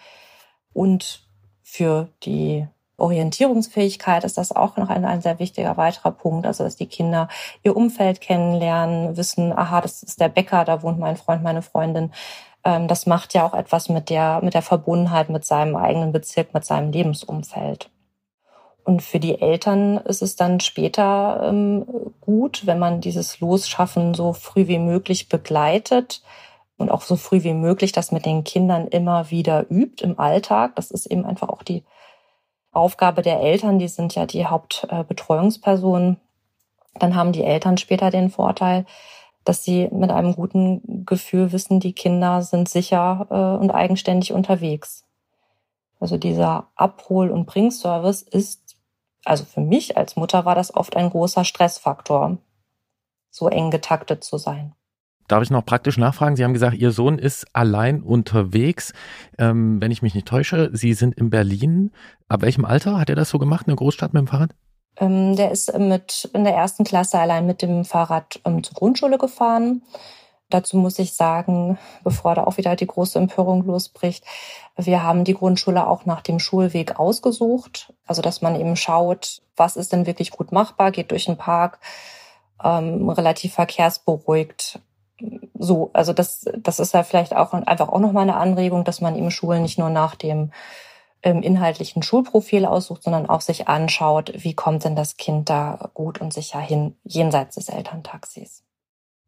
[0.73, 1.23] Und
[1.63, 2.67] für die
[3.01, 6.47] Orientierungsfähigkeit ist das auch noch ein, ein sehr wichtiger weiterer Punkt.
[6.47, 7.29] Also, dass die Kinder
[7.63, 12.13] ihr Umfeld kennenlernen, wissen, aha, das ist der Bäcker, da wohnt mein Freund, meine Freundin.
[12.65, 16.55] Ähm, das macht ja auch etwas mit der, mit der Verbundenheit mit seinem eigenen Bezirk,
[16.55, 17.91] mit seinem Lebensumfeld.
[18.85, 21.87] Und für die Eltern ist es dann später ähm,
[22.21, 26.23] gut, wenn man dieses Losschaffen so früh wie möglich begleitet
[26.77, 30.77] und auch so früh wie möglich das mit den Kindern immer wieder übt im Alltag.
[30.77, 31.85] Das ist eben einfach auch die
[32.73, 33.79] Aufgabe der Eltern.
[33.79, 36.19] Die sind ja die Hauptbetreuungspersonen.
[36.95, 38.87] Dann haben die Eltern später den Vorteil,
[39.45, 45.05] dass sie mit einem guten Gefühl wissen, die Kinder sind sicher äh, und eigenständig unterwegs.
[45.99, 48.71] Also dieser Abhol- und Bringservice ist
[49.25, 52.39] also für mich als Mutter war das oft ein großer Stressfaktor,
[53.31, 54.75] so eng getaktet zu sein.
[55.31, 56.35] Darf ich noch praktisch nachfragen?
[56.35, 58.93] Sie haben gesagt, Ihr Sohn ist allein unterwegs.
[59.39, 61.93] Ähm, wenn ich mich nicht täusche, Sie sind in Berlin.
[62.27, 64.51] Ab welchem Alter hat er das so gemacht, in der Großstadt mit dem Fahrrad?
[64.97, 69.19] Ähm, der ist mit in der ersten Klasse allein mit dem Fahrrad ähm, zur Grundschule
[69.19, 69.83] gefahren.
[70.49, 74.25] Dazu muss ich sagen, bevor da auch wieder die große Empörung losbricht,
[74.77, 77.93] wir haben die Grundschule auch nach dem Schulweg ausgesucht.
[78.05, 81.79] Also, dass man eben schaut, was ist denn wirklich gut machbar, geht durch den Park,
[82.65, 84.81] ähm, relativ verkehrsberuhigt.
[85.59, 89.17] So, also das, das ist ja vielleicht auch einfach auch nochmal eine Anregung, dass man
[89.17, 90.53] eben Schulen nicht nur nach dem
[91.23, 96.21] ähm, inhaltlichen Schulprofil aussucht, sondern auch sich anschaut, wie kommt denn das Kind da gut
[96.21, 98.65] und sicher hin, jenseits des Elterntaxis.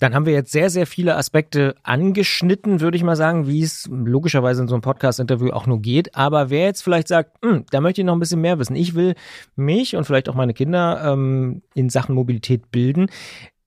[0.02, 3.88] Dann haben wir jetzt sehr, sehr viele Aspekte angeschnitten, würde ich mal sagen, wie es
[3.88, 6.16] logischerweise in so einem Podcast-Interview auch nur geht.
[6.16, 8.96] Aber wer jetzt vielleicht sagt, hm, da möchte ich noch ein bisschen mehr wissen, ich
[8.96, 9.14] will
[9.54, 13.10] mich und vielleicht auch meine Kinder ähm, in Sachen Mobilität bilden,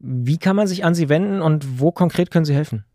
[0.05, 2.85] wie kann man sich an Sie wenden und wo konkret können Sie helfen?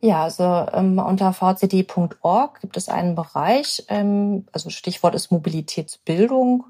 [0.00, 6.64] Ja, also ähm, unter vcd.org gibt es einen Bereich, ähm, also Stichwort ist Mobilitätsbildung.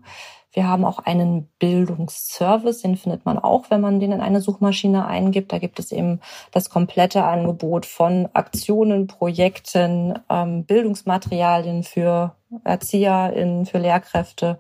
[0.53, 5.07] Wir haben auch einen Bildungsservice, den findet man auch, wenn man den in eine Suchmaschine
[5.07, 5.51] eingibt.
[5.51, 13.79] Da gibt es eben das komplette Angebot von Aktionen, Projekten, ähm, Bildungsmaterialien für ErzieherInnen, für
[13.79, 14.59] Lehrkräfte.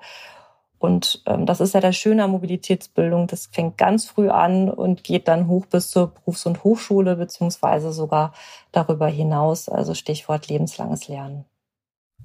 [0.83, 3.29] Und ähm, das ist ja der Schöne an Mobilitätsbildung.
[3.29, 7.93] Das fängt ganz früh an und geht dann hoch bis zur Berufs- und Hochschule, beziehungsweise
[7.93, 8.33] sogar
[8.73, 9.69] darüber hinaus.
[9.69, 11.45] Also Stichwort lebenslanges Lernen.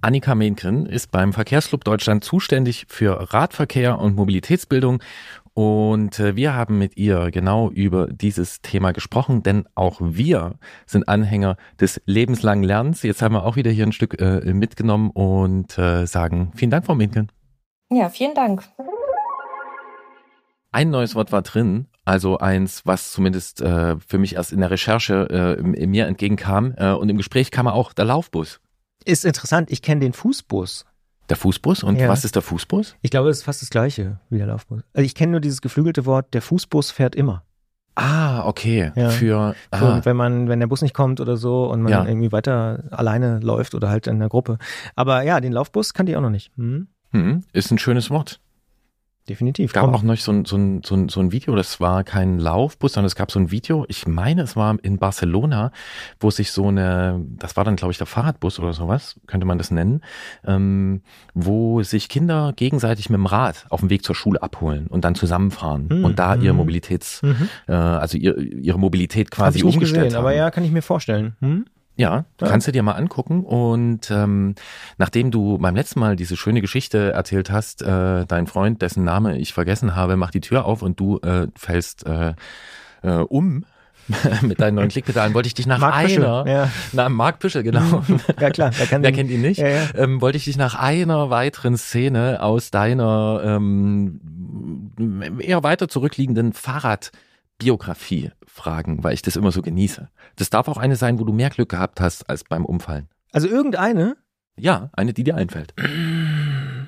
[0.02, 5.04] Annika Menkren ist beim Verkehrsclub Deutschland zuständig für Radverkehr und Mobilitätsbildung.
[5.54, 10.56] Und äh, wir haben mit ihr genau über dieses Thema gesprochen, denn auch wir
[10.88, 13.04] sind Anhänger des lebenslangen Lernens.
[13.04, 16.88] Jetzt haben wir auch wieder hier ein Stück äh, mitgenommen und äh, sagen vielen Dank,
[16.88, 17.32] Frau Menkren.
[17.90, 18.64] Ja, vielen Dank.
[20.72, 24.70] Ein neues Wort war drin, also eins, was zumindest äh, für mich erst in der
[24.70, 26.74] Recherche äh, mir entgegenkam.
[26.78, 28.60] Äh, und im Gespräch kam auch der Laufbus.
[29.06, 30.86] Ist interessant, ich kenne den Fußbus.
[31.30, 31.84] Der Fußbus?
[31.84, 32.08] Und ja.
[32.10, 32.96] was ist der Fußbus?
[33.02, 34.84] Ich glaube, es ist fast das gleiche wie der Laufbus.
[34.94, 37.44] Also ich kenne nur dieses geflügelte Wort, der Fußbus fährt immer.
[37.96, 38.92] Ah, okay.
[38.96, 39.10] Ja.
[39.10, 42.06] Für, ah, wenn man, wenn der Bus nicht kommt oder so und man Ja.
[42.06, 44.60] irgendwie weiter alleine läuft oder halt in der Gruppe.
[44.96, 46.52] Aber ja, den Laufbus kannte ich auch noch nicht.
[46.58, 46.88] Hm?
[47.12, 48.40] Hm, ist ein schönes Wort.
[49.30, 49.74] Definitiv.
[49.74, 49.94] gab Komm.
[49.96, 52.94] auch noch so ein, so, ein, so, ein, so ein Video, das war kein Laufbus,
[52.94, 55.74] sondern es gab so ein Video, ich meine, es war in Barcelona,
[56.22, 59.58] wo sich so eine, das war dann, glaube ich, der Fahrradbus oder sowas, könnte man
[59.58, 60.02] das nennen,
[60.46, 61.02] ähm,
[61.34, 65.14] wo sich Kinder gegenseitig mit dem Rad auf dem Weg zur Schule abholen und dann
[65.14, 66.60] zusammenfahren Hm, und da ihr mhm.
[66.60, 67.50] Mobilitäts, Mhm.
[67.68, 70.26] äh, also ihr, ihre Mobilität Hab quasi ich nicht umgestellt gesehen, haben.
[70.26, 71.36] aber ja, kann ich mir vorstellen.
[71.42, 71.66] Hm?
[71.98, 72.48] Ja, Ja.
[72.48, 73.44] kannst du dir mal angucken.
[73.44, 74.56] Und ähm,
[74.98, 79.38] nachdem du beim letzten Mal diese schöne Geschichte erzählt hast, äh, dein Freund, dessen Name
[79.38, 82.34] ich vergessen habe, macht die Tür auf und du äh, fällst äh,
[83.02, 83.66] äh, um
[84.42, 86.72] mit deinen neuen Klickpedalen, wollte ich dich nach Büschel, einer, ja.
[86.94, 88.04] na, Marc Büschel, genau.
[88.40, 89.60] Ja klar, wer, kann Wer kennt ihn nicht?
[89.60, 89.82] Ja, ja.
[89.96, 94.22] Ähm, wollte ich dich nach einer weiteren Szene aus deiner ähm,
[95.40, 96.54] eher weiter zurückliegenden
[97.62, 100.10] Fahrradbiografie fragen, weil ich das immer so genieße.
[100.36, 103.08] Das darf auch eine sein, wo du mehr Glück gehabt hast als beim Umfallen.
[103.32, 104.18] Also irgendeine?
[104.58, 105.74] Ja, eine, die dir einfällt.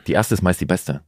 [0.07, 1.01] Die erste ist meist die beste.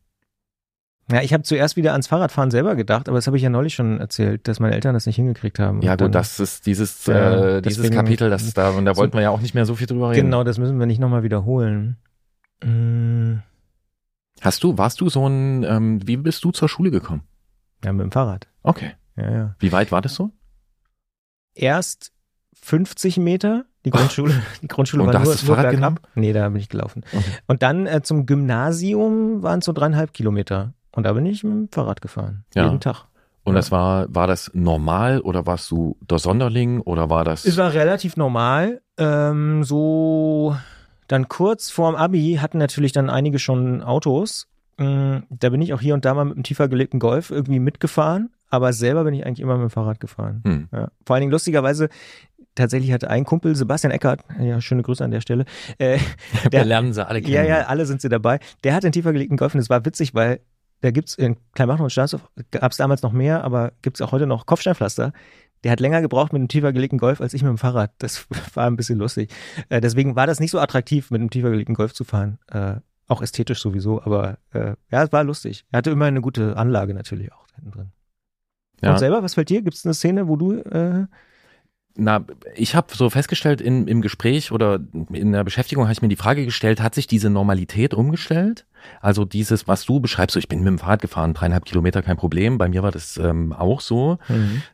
[1.11, 3.73] Ja, ich habe zuerst wieder ans Fahrradfahren selber gedacht, aber das habe ich ja neulich
[3.73, 5.81] schon erzählt, dass meine Eltern das nicht hingekriegt haben.
[5.81, 9.13] Ja gut, das ist dieses, Ja, äh, dieses Kapitel, das da, und da so- wollten
[9.15, 10.25] wir ja auch nicht mehr so viel drüber reden.
[10.25, 11.97] Genau, das müssen wir nicht nochmal wiederholen.
[12.63, 13.39] Mm,
[14.39, 17.23] Hast du, warst du so ein, ähm, wie bist du zur Schule gekommen?
[17.83, 18.47] Ja, mit dem Fahrrad.
[18.63, 18.93] Okay.
[19.15, 19.55] Ja, ja.
[19.59, 20.31] Wie weit war das so?
[21.53, 22.11] Erst
[22.61, 25.71] 50 Meter, die Grundschule, die Grundschule Und war da hast nur, du das nur Fahrrad
[25.71, 26.09] bergab.
[26.15, 27.03] Nee, da bin ich gelaufen.
[27.11, 27.23] Okay.
[27.47, 30.73] Und dann äh, zum Gymnasium waren es so dreieinhalb Kilometer.
[30.91, 32.45] Und da bin ich mit dem Fahrrad gefahren.
[32.53, 32.65] Ja.
[32.65, 33.05] Jeden Tag.
[33.43, 37.43] Und das war, war das normal oder warst du der Sonderling oder war das?
[37.43, 38.81] Es war relativ normal.
[38.97, 40.55] Ähm, so
[41.07, 44.47] dann kurz vorm Abi hatten natürlich dann einige schon Autos.
[44.77, 47.59] Mm, Da bin ich auch hier und da mal mit einem tiefer gelegten Golf irgendwie
[47.59, 48.29] mitgefahren.
[48.51, 50.41] Aber selber bin ich eigentlich immer mit dem Fahrrad gefahren.
[50.45, 50.67] hm.
[50.71, 50.89] Ja.
[51.05, 51.89] Vor allen Dingen lustigerweise,
[52.55, 55.45] tatsächlich hatte ein Kumpel, Sebastian Eckert, ja, schöne Grüße an der Stelle,
[55.79, 55.97] äh,
[56.43, 57.33] Wir der- lernen sie alle kennen.
[57.33, 58.39] ja, ja, alle sind sie dabei.
[58.63, 60.41] Der hat einen tiefer gelegten Golf und es war witzig, weil
[60.81, 64.27] da gibt's in Kleinmachnow und Stahnsdorf, gab es damals noch mehr, aber gibt's auch heute
[64.27, 65.13] noch Kopfsteinpflaster.
[65.63, 67.91] Der hat länger gebraucht mit einem tiefer gelegten Golf als ich mit dem Fahrrad.
[67.99, 69.31] Das war ein bisschen lustig.
[69.69, 72.39] Äh, deswegen war das nicht so attraktiv, mit einem tiefer gelegten Golf zu fahren.
[72.51, 75.65] Äh, auch ästhetisch sowieso, aber äh, ja, es war lustig.
[75.71, 77.91] Er hatte immer eine gute Anlage natürlich auch hinten drin.
[78.81, 78.91] Ja.
[78.91, 79.61] Und selber, was fällt dir?
[79.61, 81.05] Gibt es eine Szene, wo du äh,
[81.95, 82.23] Na,
[82.55, 84.79] ich habe so festgestellt in, im Gespräch oder
[85.11, 88.65] in der Beschäftigung habe ich mir die Frage gestellt, hat sich diese Normalität umgestellt?
[89.01, 92.17] Also dieses, was du beschreibst, so ich bin mit dem Fahrrad gefahren, dreieinhalb Kilometer, kein
[92.17, 92.57] Problem.
[92.57, 94.17] Bei mir war das ähm, auch so.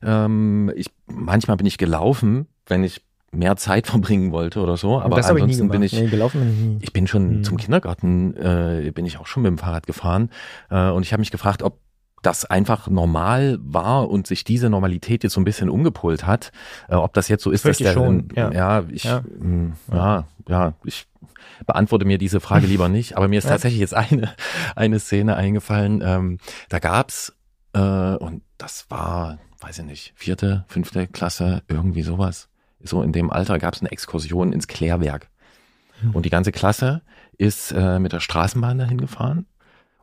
[0.02, 5.02] Ähm, ich, manchmal bin ich gelaufen, wenn ich mehr Zeit verbringen wollte oder so.
[5.02, 5.72] Aber das habe ich nie ansonsten gemacht.
[5.74, 6.78] bin ich, nee, gelaufen bin ich nie.
[6.82, 7.44] ich bin schon Hm.
[7.44, 10.30] zum Kindergarten, äh, bin ich auch schon mit dem Fahrrad gefahren.
[10.70, 11.80] Äh, und ich habe mich gefragt, ob
[12.24, 16.52] das einfach normal war und sich diese Normalität jetzt so ein bisschen umgepolt hat,
[16.90, 18.52] äh, ob das jetzt so ist, dass Fürchte der, schon, ja.
[18.52, 19.24] ja, ich, Ja.
[19.40, 21.08] mh, ja, ja, ich
[21.66, 23.52] beantworte mir diese Frage lieber nicht, aber mir ist Ja.
[23.52, 24.34] tatsächlich jetzt eine,
[24.76, 26.38] eine Szene eingefallen, ähm,
[26.70, 27.34] da gab's,
[27.74, 32.50] äh, und das war, weiß ich nicht, vierte, fünfte Klasse, irgendwie sowas,
[32.84, 35.30] so in dem Alter gab's eine Exkursion ins Klärwerk.
[36.14, 37.02] Und die ganze Klasse
[37.40, 39.48] ist äh, mit der Straßenbahn dahin gefahren.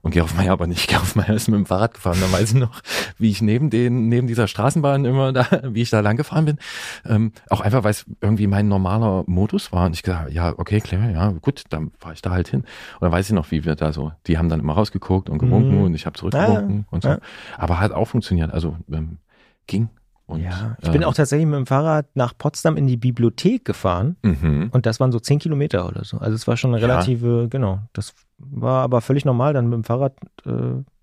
[0.05, 0.87] Und Gerolf Meyer aber nicht.
[0.89, 2.19] Gerolf Meyer ist mit dem Fahrrad gefahren.
[2.21, 2.81] Da weiß ich noch,
[3.19, 6.59] wie ich neben den, neben dieser Straßenbahn immer da, wie ich da lang gefahren bin.
[7.05, 9.87] Ähm, auch einfach, weil es irgendwie mein normaler Modus war.
[9.87, 12.61] Und ich gesagt, ja, okay, klar, ja, gut, dann fahre ich da halt hin.
[12.61, 15.39] Und dann weiß ich noch, wie wir da so, die haben dann immer rausgeguckt und
[15.39, 15.85] gewunken Mhm.
[15.85, 17.09] und ich habe zurückgewunken und so.
[17.09, 17.19] ja.
[17.57, 18.53] Aber hat auch funktioniert.
[18.53, 19.19] Also ähm,
[19.67, 19.89] ging.
[20.27, 23.65] Und, ja, ich bin äh, auch tatsächlich mit dem Fahrrad nach Potsdam in die Bibliothek
[23.65, 24.71] gefahren Mhm.
[24.73, 26.17] und das waren so zehn Kilometer oder so.
[26.19, 26.87] Also es war schon eine Ja.
[26.89, 27.81] relative, genau.
[27.93, 30.15] Das war aber völlig normal, dann mit dem Fahrrad
[30.47, 30.51] äh,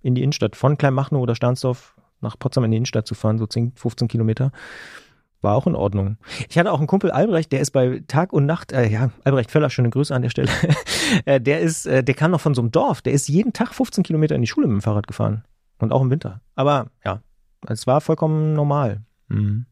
[0.02, 3.46] in die Innenstadt von Kleinmachnow oder Stahnsdorf nach Potsdam in die Innenstadt zu fahren, so
[3.46, 4.52] 10, 15 Kilometer.
[5.44, 6.18] War auch in Ordnung.
[6.50, 9.50] Ich hatte auch einen Kumpel Albrecht, der ist bei Tag und Nacht, äh, ja, Albrecht
[9.50, 10.50] Völler, schöne Grüße an der Stelle.
[11.26, 13.74] äh, der ist, äh, der kam noch von so einem Dorf, der ist jeden Tag
[13.74, 15.44] 15 Kilometer in die Schule mit dem Fahrrad gefahren.
[15.80, 16.42] Und auch im Winter.
[16.56, 17.22] Aber ja,
[17.68, 19.02] es war vollkommen normal.
[19.32, 19.66] Mhm.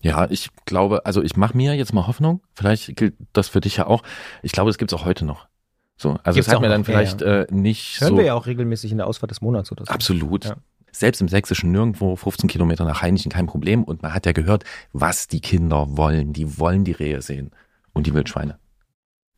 [0.00, 2.42] Ja, ich glaube, also ich mache mir jetzt mal Hoffnung.
[2.54, 4.02] Vielleicht gilt das für dich ja auch.
[4.42, 5.48] Ich glaube, das gibt's auch heute noch.
[5.96, 8.24] So, also Gibt's es hat mir dann noch, ja, vielleicht Äh, nicht Hören so wir
[8.24, 9.92] ja auch regelmäßig in der Ausfahrt des Monats oder so.
[9.92, 10.44] absolut.
[10.44, 10.56] Ja.
[10.92, 13.82] Selbst im Sächsischen nirgendwo 15 Kilometer nach Heinichen kein Problem.
[13.82, 16.32] Und man hat ja gehört, was die Kinder wollen.
[16.32, 17.50] Die wollen die Rehe sehen
[17.94, 18.58] und die Wildschweine.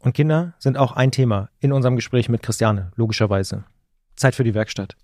[0.00, 3.64] Und Kinder sind auch ein Thema in unserem Gespräch mit Christiane, logischerweise.
[4.16, 4.96] Zeit für die Werkstatt.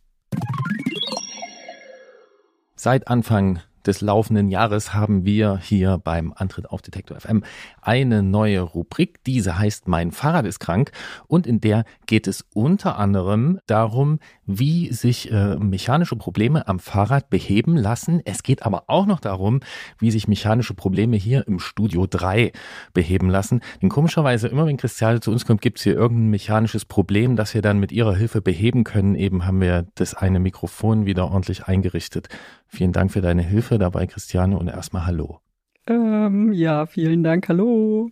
[2.77, 7.43] Seit Anfang des laufenden Jahres haben wir hier beim Antritt auf Detektor FM
[7.81, 9.25] eine neue Rubrik.
[9.25, 10.93] Diese heißt Mein Fahrrad ist krank
[11.27, 17.31] und in der geht es unter anderem darum, wie sich äh, mechanische Probleme am Fahrrad
[17.31, 18.21] beheben lassen.
[18.25, 19.61] Es geht aber auch noch darum,
[19.99, 22.53] wie sich mechanische Probleme hier im Studio 3
[22.93, 23.61] beheben lassen.
[23.81, 27.55] Denn komischerweise, immer wenn Christiane zu uns kommt, gibt es hier irgendein mechanisches Problem, das
[27.55, 29.15] wir dann mit ihrer Hilfe beheben können.
[29.15, 32.29] Eben haben wir das eine Mikrofon wieder ordentlich eingerichtet.
[32.75, 35.41] Vielen Dank für deine Hilfe dabei, Christiane, und erstmal Hallo.
[35.87, 38.11] Ähm, ja, vielen Dank, hallo.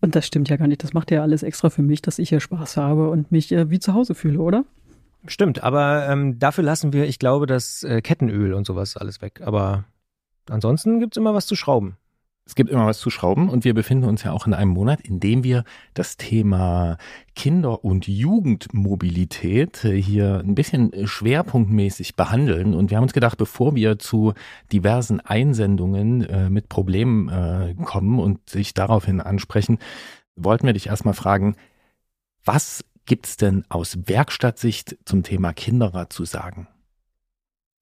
[0.00, 0.84] Und das stimmt ja gar nicht.
[0.84, 3.68] Das macht ja alles extra für mich, dass ich hier Spaß habe und mich äh,
[3.68, 4.64] wie zu Hause fühle, oder?
[5.26, 9.40] Stimmt, aber ähm, dafür lassen wir, ich glaube, das äh, Kettenöl und sowas alles weg.
[9.44, 9.86] Aber
[10.48, 11.96] ansonsten gibt es immer was zu schrauben.
[12.48, 15.02] Es gibt immer was zu schrauben und wir befinden uns ja auch in einem Monat,
[15.02, 16.96] in dem wir das Thema
[17.34, 22.72] Kinder- und Jugendmobilität äh, hier ein bisschen schwerpunktmäßig behandeln.
[22.72, 24.32] Und wir haben uns gedacht, bevor wir zu
[24.72, 29.78] diversen Einsendungen äh, mit Problemen äh, kommen und sich daraufhin ansprechen,
[30.34, 31.54] wollten wir dich erstmal fragen,
[32.46, 36.66] was gibt's denn aus Werkstattsicht zum Thema Kinderrad zu sagen?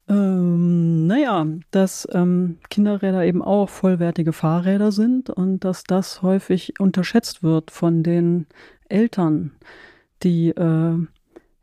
[0.08, 7.42] Ähm, naja, dass ähm, Kinderräder eben auch vollwertige Fahrräder sind und dass das häufig unterschätzt
[7.42, 8.46] wird von den
[8.88, 9.52] Eltern,
[10.22, 10.96] die äh,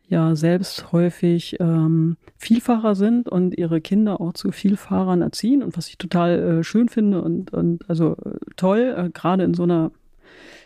[0.09, 5.87] ja selbst häufig ähm, Vielfahrer sind und ihre Kinder auch zu Vielfahrern erziehen und was
[5.87, 9.91] ich total äh, schön finde und, und also äh, toll, äh, gerade in so einer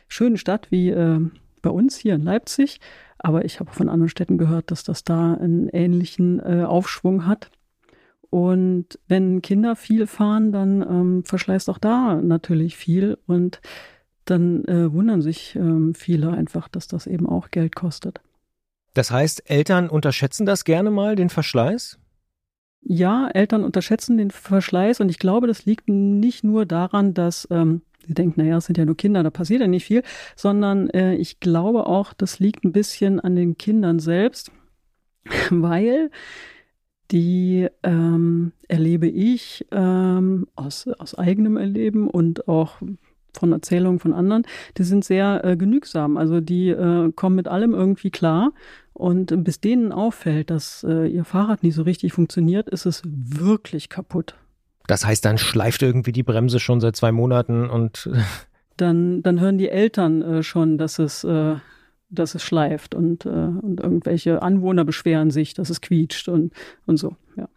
[0.07, 1.19] schönen Stadt wie äh,
[1.61, 2.79] bei uns hier in Leipzig.
[3.19, 7.49] Aber ich habe von anderen Städten gehört, dass das da einen ähnlichen äh, Aufschwung hat.
[8.29, 13.17] Und wenn Kinder viel fahren, dann ähm, verschleißt auch da natürlich viel.
[13.25, 13.61] Und
[14.25, 18.19] dann äh, wundern sich ähm, viele einfach, dass das eben auch Geld kostet.
[18.93, 21.99] Das heißt, Eltern unterschätzen das gerne mal, den Verschleiß?
[22.81, 27.81] Ja, Eltern unterschätzen den Verschleiß und ich glaube, das liegt nicht nur daran, dass ähm,
[28.05, 30.03] sie denken, naja, es sind ja nur Kinder, da passiert ja nicht viel,
[30.35, 34.51] sondern äh, ich glaube auch, das liegt ein bisschen an den Kindern selbst,
[35.49, 36.09] weil
[37.11, 42.81] die ähm, erlebe ich ähm, aus, aus eigenem Erleben und auch
[43.37, 44.43] von Erzählungen von anderen,
[44.77, 46.17] die sind sehr äh, genügsam.
[46.17, 48.51] Also die äh, kommen mit allem irgendwie klar.
[48.93, 53.89] Und bis denen auffällt, dass äh, ihr Fahrrad nicht so richtig funktioniert, ist es wirklich
[53.89, 54.35] kaputt.
[54.87, 58.09] Das heißt, dann schleift irgendwie die Bremse schon seit zwei Monaten und
[58.77, 61.55] dann, dann hören die Eltern äh, schon, dass es äh,
[62.09, 66.53] dass es schleift und, äh, und irgendwelche Anwohner beschweren sich, dass es quietscht und,
[66.85, 67.49] und so, ja.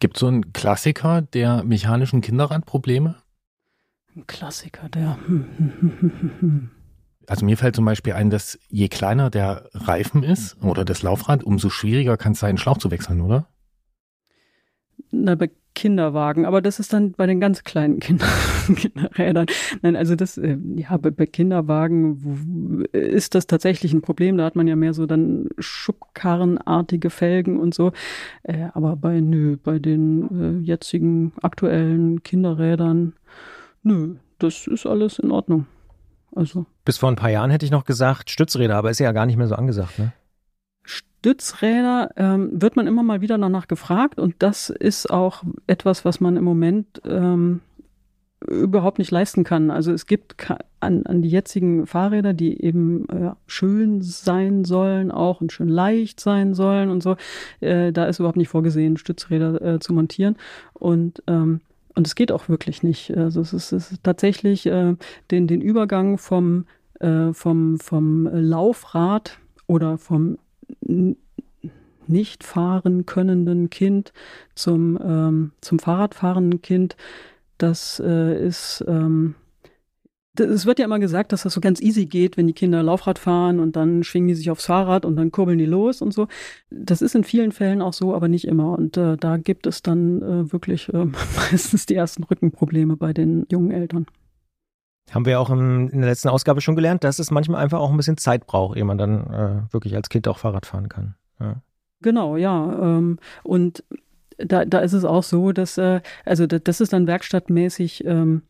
[0.00, 3.16] Gibt es so einen Klassiker der mechanischen Kinderradprobleme?
[4.16, 5.18] Ein Klassiker der.
[7.28, 11.44] Also mir fällt zum Beispiel ein, dass je kleiner der Reifen ist oder das Laufrad,
[11.44, 13.46] umso schwieriger kann es sein, Schlauch zu wechseln, oder?
[15.12, 18.26] Na, bei Kinderwagen, aber das ist dann bei den ganz kleinen Kinder,
[18.76, 19.46] Kinderrädern.
[19.80, 24.36] Nein, also das, äh, ja, bei, Kinderwagen ist das tatsächlich ein Problem.
[24.36, 27.92] Da hat man ja mehr so dann Schubkarrenartige Felgen und so.
[28.42, 33.14] Äh, aber bei, nö, bei den äh, jetzigen aktuellen Kinderrädern,
[33.82, 35.66] nö, das ist alles in Ordnung.
[36.34, 36.66] Also.
[36.84, 39.36] Bis vor ein paar Jahren hätte ich noch gesagt, Stützräder, aber ist ja gar nicht
[39.36, 40.12] mehr so angesagt, ne?
[40.84, 46.20] Stützräder ähm, wird man immer mal wieder danach gefragt und das ist auch etwas, was
[46.20, 47.60] man im Moment ähm,
[48.48, 49.70] überhaupt nicht leisten kann.
[49.70, 50.34] Also es gibt
[50.80, 56.18] an, an die jetzigen Fahrräder, die eben äh, schön sein sollen, auch und schön leicht
[56.18, 57.16] sein sollen und so,
[57.60, 60.36] äh, da ist überhaupt nicht vorgesehen, Stützräder äh, zu montieren
[60.74, 61.60] und ähm,
[61.94, 63.14] und es geht auch wirklich nicht.
[63.16, 64.96] Also es ist, es ist tatsächlich äh,
[65.30, 66.64] den, den Übergang vom,
[67.00, 70.38] äh, vom, vom Laufrad oder vom
[72.06, 74.12] nicht fahren könnenden Kind
[74.54, 76.96] zum, ähm, zum Fahrradfahrenden Kind,
[77.58, 79.34] das äh, ist, ähm,
[80.38, 83.18] es wird ja immer gesagt, dass das so ganz easy geht, wenn die Kinder Laufrad
[83.18, 86.26] fahren und dann schwingen die sich aufs Fahrrad und dann kurbeln die los und so.
[86.70, 88.76] Das ist in vielen Fällen auch so, aber nicht immer.
[88.78, 91.04] Und äh, da gibt es dann äh, wirklich äh,
[91.50, 94.06] meistens die ersten Rückenprobleme bei den jungen Eltern.
[95.12, 97.90] Haben wir auch im, in der letzten Ausgabe schon gelernt, dass es manchmal einfach auch
[97.90, 101.14] ein bisschen Zeit braucht, ehe man dann äh, wirklich als Kind auch Fahrrad fahren kann.
[101.40, 101.62] Ja.
[102.00, 102.78] Genau, ja.
[102.80, 103.84] Ähm, und
[104.38, 108.42] da, da ist es auch so, dass, äh, also das, das ist dann werkstattmäßig, ähm,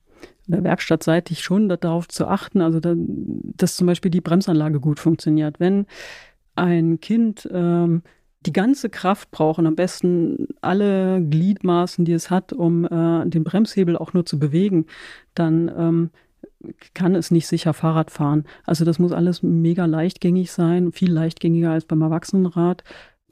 [0.47, 5.61] werkstattseitig schon darauf zu achten, also da, dass zum Beispiel die Bremsanlage gut funktioniert.
[5.61, 5.87] Wenn
[6.55, 8.03] ein Kind ähm,
[8.45, 13.45] die ganze Kraft braucht und am besten alle Gliedmaßen, die es hat, um äh, den
[13.45, 14.87] Bremshebel auch nur zu bewegen,
[15.35, 16.11] dann ähm,
[16.95, 18.45] kann es nicht sicher Fahrrad fahren.
[18.65, 22.85] Also das muss alles mega leichtgängig sein, viel leichtgängiger als beim Erwachsenenrad,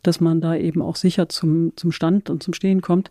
[0.03, 3.11] dass man da eben auch sicher zum, zum Stand und zum Stehen kommt.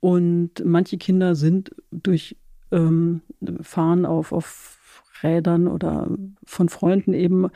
[0.00, 2.36] Und manche Kinder sind durch
[2.70, 3.22] ähm,
[3.62, 6.08] Fahren auf, auf Rädern oder
[6.44, 7.48] von Freunden eben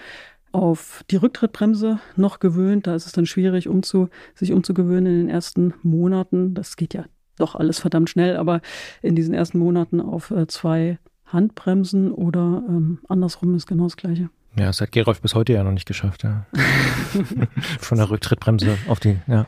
[0.51, 2.87] auf die Rücktrittbremse noch gewöhnt.
[2.87, 6.55] Da ist es dann schwierig, umzu, sich umzugewöhnen in den ersten Monaten.
[6.55, 7.05] Das geht ja
[7.39, 8.61] doch alles verdammt schnell, aber
[9.01, 10.99] in diesen ersten Monaten auf äh, zwei
[11.33, 14.31] Handbremsen oder ähm, andersrum ist genau das Gleiche.
[14.57, 16.47] Ja, das hat Gerolf bis heute ja noch nicht geschafft, ja.
[17.81, 19.47] Von der Rücktrittbremse auf die, ja.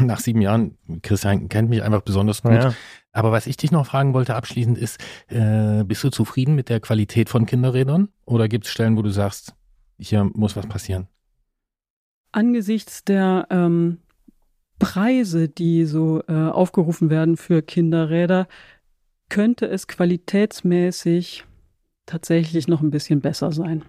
[0.00, 2.52] Nach sieben Jahren, Christian kennt mich einfach besonders gut.
[2.52, 2.74] Ja.
[3.12, 4.98] Aber was ich dich noch fragen wollte abschließend ist,
[5.28, 8.08] äh, bist du zufrieden mit der Qualität von Kinderrädern?
[8.24, 9.54] Oder gibt es Stellen, wo du sagst,
[9.98, 11.08] hier muss was passieren?
[12.30, 13.98] Angesichts der ähm,
[14.78, 18.48] Preise, die so äh, aufgerufen werden für Kinderräder,
[19.32, 21.44] könnte es qualitätsmäßig
[22.06, 23.84] tatsächlich noch ein bisschen besser sein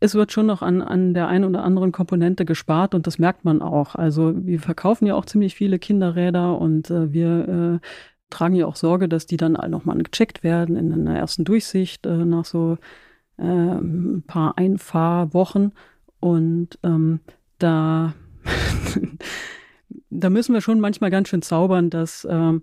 [0.00, 3.44] es wird schon noch an, an der einen oder anderen Komponente gespart und das merkt
[3.44, 3.94] man auch.
[3.94, 7.86] Also wir verkaufen ja auch ziemlich viele Kinderräder und äh, wir äh,
[8.30, 12.24] tragen ja auch Sorge, dass die dann nochmal gecheckt werden in einer ersten Durchsicht äh,
[12.24, 12.78] nach so
[13.40, 15.72] ein paar Einfahrwochen.
[16.18, 17.20] Und ähm,
[17.60, 18.14] da,
[20.10, 22.62] da müssen wir schon manchmal ganz schön zaubern, dass ähm,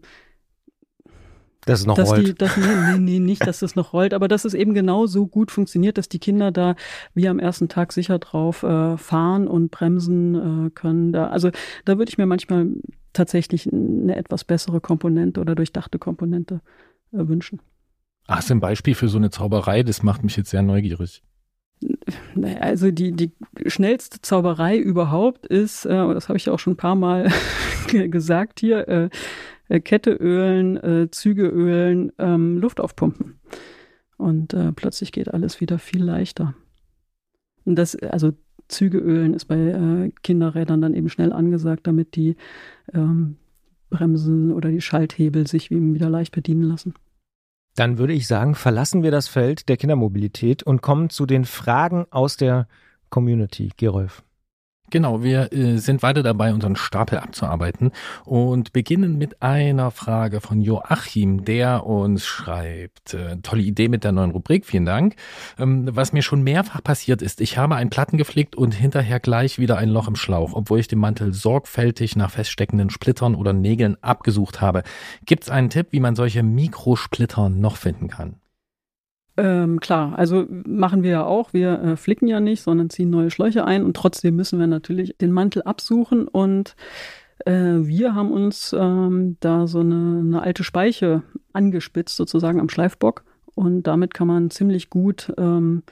[1.65, 2.27] dass es noch dass rollt.
[2.27, 5.05] Die, dass, nee, nee, nee, nicht, dass es noch rollt, aber dass es eben genau
[5.07, 6.75] so gut funktioniert, dass die Kinder da
[7.13, 11.11] wie am ersten Tag sicher drauf äh, fahren und bremsen äh, können.
[11.11, 11.49] Da, also
[11.85, 12.67] da würde ich mir manchmal
[13.13, 16.61] tatsächlich eine etwas bessere Komponente oder durchdachte Komponente
[17.11, 17.59] äh, wünschen.
[18.27, 19.83] Hast du ein Beispiel für so eine Zauberei?
[19.83, 21.23] Das macht mich jetzt sehr neugierig.
[22.59, 23.31] Also die, die
[23.67, 27.31] schnellste Zauberei überhaupt ist, äh, das habe ich auch schon ein paar Mal
[27.87, 29.09] gesagt hier, äh,
[29.69, 33.39] äh, Kette ölen, äh, Züge ölen, ähm, Luft aufpumpen.
[34.17, 36.55] Und äh, plötzlich geht alles wieder viel leichter.
[37.65, 38.33] Und das, also
[38.67, 42.35] Züge ölen ist bei äh, Kinderrädern dann eben schnell angesagt, damit die
[42.93, 43.37] ähm,
[43.89, 46.93] Bremsen oder die Schalthebel sich eben wieder leicht bedienen lassen.
[47.75, 52.05] Dann würde ich sagen, verlassen wir das Feld der Kindermobilität und kommen zu den Fragen
[52.09, 52.67] aus der
[53.09, 53.69] Community.
[53.75, 54.24] Gerolf.
[54.95, 57.91] Genau, wir äh, sind weiter dabei, unseren Stapel abzuarbeiten
[58.23, 64.13] und beginnen mit einer Frage von Joachim, der uns schreibt, äh, tolle Idee mit der
[64.13, 65.17] neuen Rubrik, vielen Dank.
[65.59, 69.59] Ähm, was mir schon mehrfach passiert ist, ich habe einen Platten geflickt und hinterher gleich
[69.59, 74.01] wieder ein Loch im Schlauch, obwohl ich den Mantel sorgfältig nach feststeckenden Splittern oder Nägeln
[74.01, 74.83] abgesucht habe.
[75.25, 78.37] Gibt es einen Tipp, wie man solche Mikrosplitter noch finden kann?
[79.37, 81.53] Ähm, klar, also machen wir ja auch.
[81.53, 83.83] Wir äh, flicken ja nicht, sondern ziehen neue Schläuche ein.
[83.83, 86.27] Und trotzdem müssen wir natürlich den Mantel absuchen.
[86.27, 86.75] Und
[87.45, 91.23] äh, wir haben uns ähm, da so eine, eine, alte Speiche
[91.53, 93.23] angespitzt, sozusagen am Schleifbock.
[93.55, 95.83] Und damit kann man ziemlich gut ähm,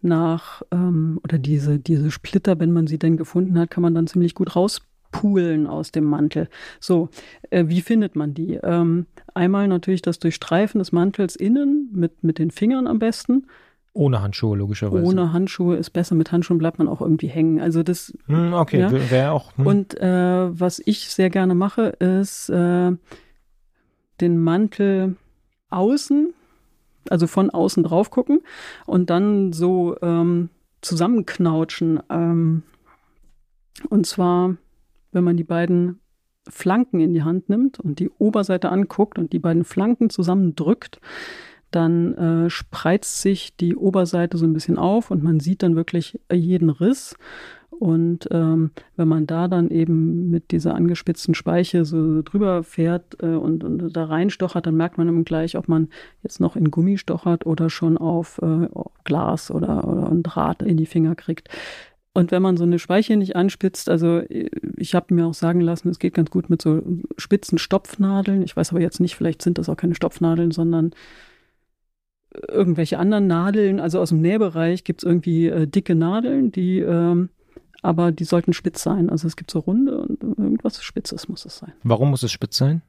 [0.00, 4.06] nach ähm, oder diese, diese Splitter, wenn man sie denn gefunden hat, kann man dann
[4.06, 4.80] ziemlich gut raus
[5.12, 6.48] Poolen aus dem Mantel.
[6.80, 7.10] So,
[7.50, 8.54] äh, wie findet man die?
[8.54, 13.46] Ähm, einmal natürlich das Durchstreifen des Mantels innen mit, mit den Fingern am besten.
[13.94, 15.04] Ohne Handschuhe, logischerweise.
[15.04, 16.14] Ohne Handschuhe ist besser.
[16.14, 17.60] Mit Handschuhen bleibt man auch irgendwie hängen.
[17.60, 18.16] Also das.
[18.26, 18.90] Hm, okay, ja.
[19.10, 19.56] wäre auch.
[19.56, 19.66] Hm.
[19.66, 22.92] Und äh, was ich sehr gerne mache, ist äh,
[24.20, 25.16] den Mantel
[25.68, 26.32] außen,
[27.10, 28.40] also von außen drauf gucken
[28.86, 30.48] und dann so ähm,
[30.80, 32.00] zusammenknautschen.
[32.08, 32.62] Ähm,
[33.90, 34.56] und zwar
[35.12, 36.00] wenn man die beiden
[36.48, 41.00] Flanken in die Hand nimmt und die Oberseite anguckt und die beiden Flanken zusammendrückt,
[41.70, 46.20] dann äh, spreizt sich die Oberseite so ein bisschen auf und man sieht dann wirklich
[46.30, 47.16] jeden Riss.
[47.70, 53.34] Und ähm, wenn man da dann eben mit dieser angespitzten Speiche so drüber fährt äh,
[53.34, 55.88] und, und da reinstochert, dann merkt man eben gleich, ob man
[56.22, 58.68] jetzt noch in Gummi stochert oder schon auf äh,
[59.04, 61.48] Glas oder, oder ein Draht in die Finger kriegt.
[62.14, 64.22] Und wenn man so eine Speiche nicht anspitzt, also
[64.76, 66.82] ich habe mir auch sagen lassen, es geht ganz gut mit so
[67.16, 68.42] spitzen Stopfnadeln.
[68.42, 70.90] Ich weiß aber jetzt nicht, vielleicht sind das auch keine Stopfnadeln, sondern
[72.48, 73.80] irgendwelche anderen Nadeln.
[73.80, 77.30] Also aus dem Nähbereich gibt es irgendwie äh, dicke Nadeln, die ähm,
[77.82, 79.10] aber die sollten spitz sein.
[79.10, 81.72] Also es gibt so runde und irgendwas Spitzes muss es sein.
[81.82, 82.82] Warum muss es spitz sein?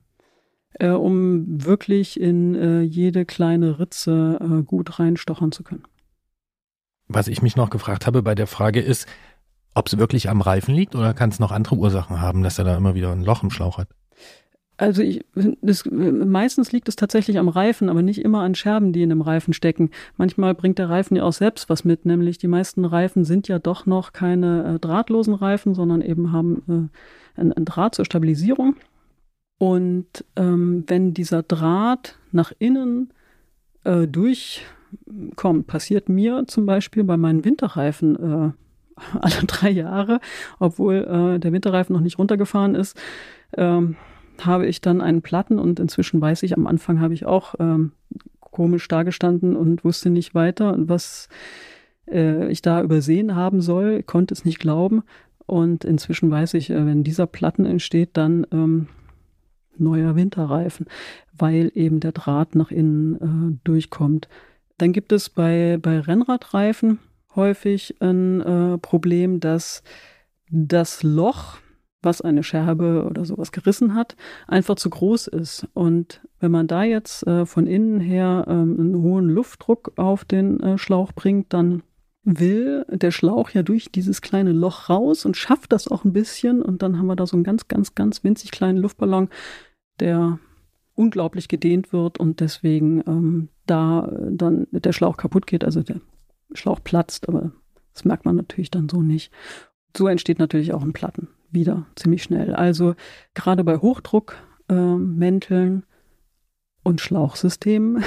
[0.74, 5.84] Äh, um wirklich in äh, jede kleine Ritze äh, gut reinstochern zu können.
[7.14, 9.08] Was ich mich noch gefragt habe bei der Frage ist,
[9.76, 12.66] ob es wirklich am Reifen liegt oder kann es noch andere Ursachen haben, dass er
[12.66, 13.88] da immer wieder ein Loch im Schlauch hat?
[14.78, 15.24] Also ich,
[15.62, 19.22] das, meistens liegt es tatsächlich am Reifen, aber nicht immer an Scherben, die in dem
[19.22, 19.92] Reifen stecken.
[20.18, 23.60] Manchmal bringt der Reifen ja auch selbst was mit, nämlich die meisten Reifen sind ja
[23.60, 26.90] doch noch keine äh, drahtlosen Reifen, sondern eben haben
[27.38, 28.76] äh, einen, Draht zur Stabilisierung.
[29.60, 33.14] Und ähm, wenn dieser Draht nach innen
[33.84, 34.66] äh, durch
[35.36, 35.68] kommt.
[35.68, 38.52] Passiert mir zum Beispiel bei meinen Winterreifen äh,
[39.20, 40.20] alle drei Jahre,
[40.60, 43.00] obwohl äh, der Winterreifen noch nicht runtergefahren ist,
[43.58, 43.96] ähm,
[44.42, 47.92] habe ich dann einen Platten und inzwischen weiß ich, am Anfang habe ich auch ähm,
[48.40, 50.76] komisch dagestanden und wusste nicht weiter.
[50.78, 51.30] Was
[52.10, 55.04] äh, ich da übersehen haben soll, konnte es nicht glauben.
[55.46, 58.88] Und inzwischen weiß ich, äh, wenn dieser Platten entsteht, dann ähm,
[59.78, 60.86] neuer Winterreifen,
[61.38, 64.30] weil eben der Draht nach innen äh, durchkommt.
[64.78, 67.00] Dann gibt es bei, bei Rennradreifen
[67.36, 69.84] häufig ein äh, Problem, dass
[70.50, 71.58] das Loch,
[72.02, 74.16] was eine Scherbe oder sowas gerissen hat,
[74.48, 75.68] einfach zu groß ist.
[75.74, 80.60] Und wenn man da jetzt äh, von innen her ähm, einen hohen Luftdruck auf den
[80.60, 81.84] äh, Schlauch bringt, dann
[82.24, 86.62] will der Schlauch ja durch dieses kleine Loch raus und schafft das auch ein bisschen.
[86.62, 89.30] Und dann haben wir da so einen ganz, ganz, ganz winzig kleinen Luftballon,
[90.00, 90.40] der
[90.96, 96.02] unglaublich gedehnt wird und deswegen ähm, da dann der Schlauch kaputt geht, also der
[96.54, 97.52] Schlauch platzt, aber
[97.94, 99.32] das merkt man natürlich dann so nicht.
[99.96, 102.56] So entsteht natürlich auch ein Platten wieder ziemlich schnell.
[102.56, 102.96] Also
[103.34, 105.84] gerade bei Hochdruckmänteln äh,
[106.84, 108.04] und Schlauchsystemen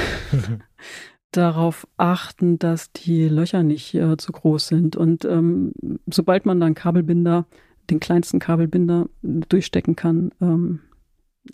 [1.30, 4.96] darauf achten, dass die Löcher nicht äh, zu groß sind.
[4.96, 5.72] Und ähm,
[6.06, 7.46] sobald man dann Kabelbinder,
[7.90, 10.80] den kleinsten Kabelbinder durchstecken kann, ähm,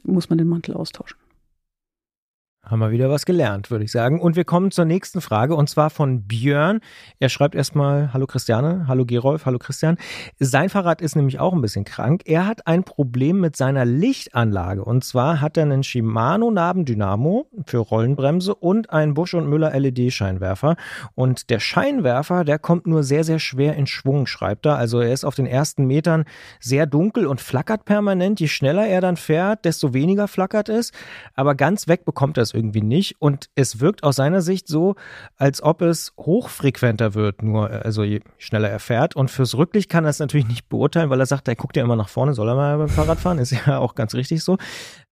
[0.02, 1.18] muss man den Mantel austauschen.
[2.64, 4.20] Haben wir wieder was gelernt, würde ich sagen.
[4.20, 6.78] Und wir kommen zur nächsten Frage und zwar von Björn.
[7.18, 9.96] Er schreibt erstmal, hallo Christiane, hallo Gerolf, hallo Christian.
[10.38, 12.22] Sein Fahrrad ist nämlich auch ein bisschen krank.
[12.24, 17.78] Er hat ein Problem mit seiner Lichtanlage und zwar hat er einen Shimano Nabendynamo für
[17.78, 20.76] Rollenbremse und einen Busch und Müller LED Scheinwerfer.
[21.16, 24.76] Und der Scheinwerfer, der kommt nur sehr, sehr schwer in Schwung, schreibt er.
[24.76, 26.26] Also er ist auf den ersten Metern
[26.60, 28.38] sehr dunkel und flackert permanent.
[28.38, 30.92] Je schneller er dann fährt, desto weniger flackert es.
[31.34, 33.20] Aber ganz weg bekommt er es irgendwie nicht.
[33.20, 34.94] Und es wirkt aus seiner Sicht so,
[35.36, 39.16] als ob es hochfrequenter wird, nur also je schneller er fährt.
[39.16, 41.84] Und fürs Rücklicht kann er es natürlich nicht beurteilen, weil er sagt, er guckt ja
[41.84, 43.38] immer nach vorne, soll er mal beim Fahrrad fahren?
[43.38, 44.58] Ist ja auch ganz richtig so.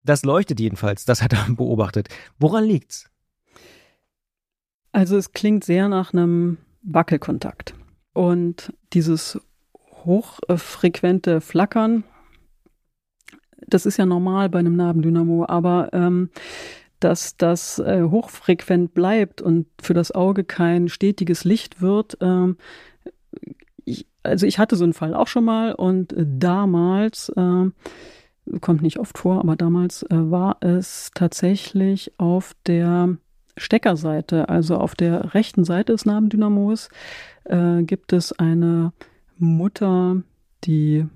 [0.04, 2.08] Das leuchtet jedenfalls, das hat er beobachtet.
[2.38, 3.10] Woran liegt's?
[4.92, 7.74] Also es klingt sehr nach einem Wackelkontakt.
[8.14, 9.38] Und dieses
[10.04, 12.04] hochfrequente Flackern,
[13.66, 16.30] das ist ja normal bei einem Nabendynamo, aber ähm,
[17.00, 22.18] dass das äh, hochfrequent bleibt und für das Auge kein stetiges Licht wird.
[22.20, 22.56] Ähm,
[23.84, 27.70] ich, also ich hatte so einen Fall auch schon mal und äh, damals, äh,
[28.60, 33.16] kommt nicht oft vor, aber damals äh, war es tatsächlich auf der
[33.56, 36.88] Steckerseite, also auf der rechten Seite des Nabendynamos,
[37.44, 38.92] äh, gibt es eine
[39.36, 40.22] Mutter,
[40.64, 41.06] die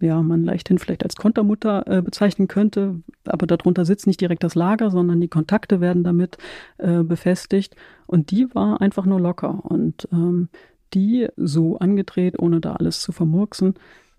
[0.00, 4.54] ja, man leichthin vielleicht als Kontermutter äh, bezeichnen könnte, aber darunter sitzt nicht direkt das
[4.54, 6.36] Lager, sondern die Kontakte werden damit
[6.78, 7.76] äh, befestigt.
[8.06, 9.64] Und die war einfach nur locker.
[9.64, 10.48] Und ähm,
[10.94, 13.74] die so angedreht, ohne da alles zu vermurksen,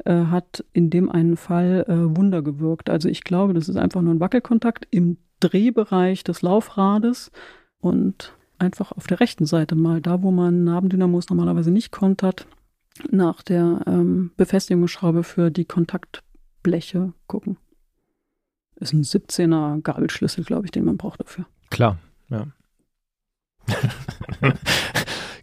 [0.06, 2.90] äh, hat in dem einen Fall äh, Wunder gewirkt.
[2.90, 7.32] Also ich glaube, das ist einfach nur ein Wackelkontakt im Drehbereich des Laufrades
[7.80, 12.48] und einfach auf der rechten Seite mal, da wo man Nabendynamos normalerweise nicht kontert,
[13.12, 17.58] nach der ähm, Befestigungsschraube für die Kontaktbleche gucken.
[18.76, 21.46] Ist ein 17er Gabelschlüssel, glaube ich, den man braucht dafür.
[21.70, 21.98] Klar,
[22.30, 22.48] ja.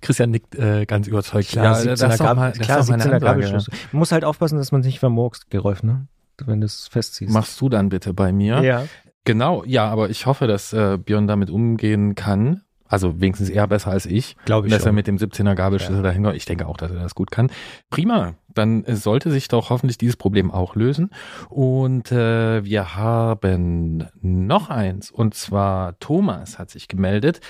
[0.01, 1.49] Christian nickt äh, ganz überzeugt.
[1.49, 3.73] Klar, ja, das ist mal, klar, 17er Gabelschlüssel.
[3.73, 3.81] Ja.
[3.93, 6.07] Man muss halt aufpassen, dass man sich nicht vermurkst, Gerolf, ne?
[6.45, 7.33] Wenn du es festziehst.
[7.33, 8.63] Machst du dann bitte bei mir?
[8.63, 8.85] Ja.
[9.25, 12.63] Genau, ja, aber ich hoffe, dass äh, Björn damit umgehen kann.
[12.87, 14.37] Also wenigstens eher besser als ich.
[14.45, 14.73] Glaube ich.
[14.73, 14.91] Dass schon.
[14.91, 16.11] er mit dem 17er Gabelschlüssel ja.
[16.13, 17.51] dahin Ich denke auch, dass er das gut kann.
[17.91, 18.35] Prima.
[18.49, 21.11] Dann sollte sich doch hoffentlich dieses Problem auch lösen.
[21.49, 25.11] Und äh, wir haben noch eins.
[25.11, 27.41] Und zwar Thomas hat sich gemeldet.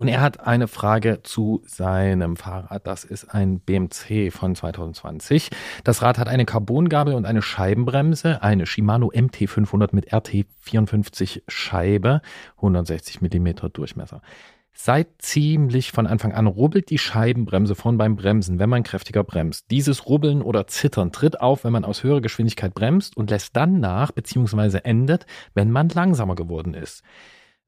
[0.00, 2.86] Und er hat eine Frage zu seinem Fahrrad.
[2.86, 5.50] Das ist ein BMC von 2020.
[5.84, 12.22] Das Rad hat eine Carbongabel und eine Scheibenbremse, eine Shimano MT500 mit RT54 Scheibe,
[12.56, 14.22] 160 Millimeter Durchmesser.
[14.72, 19.70] Seit ziemlich von Anfang an rubbelt die Scheibenbremse vorn beim Bremsen, wenn man kräftiger bremst.
[19.70, 23.80] Dieses Rubbeln oder Zittern tritt auf, wenn man aus höherer Geschwindigkeit bremst und lässt dann
[23.80, 24.78] nach bzw.
[24.84, 27.02] endet, wenn man langsamer geworden ist.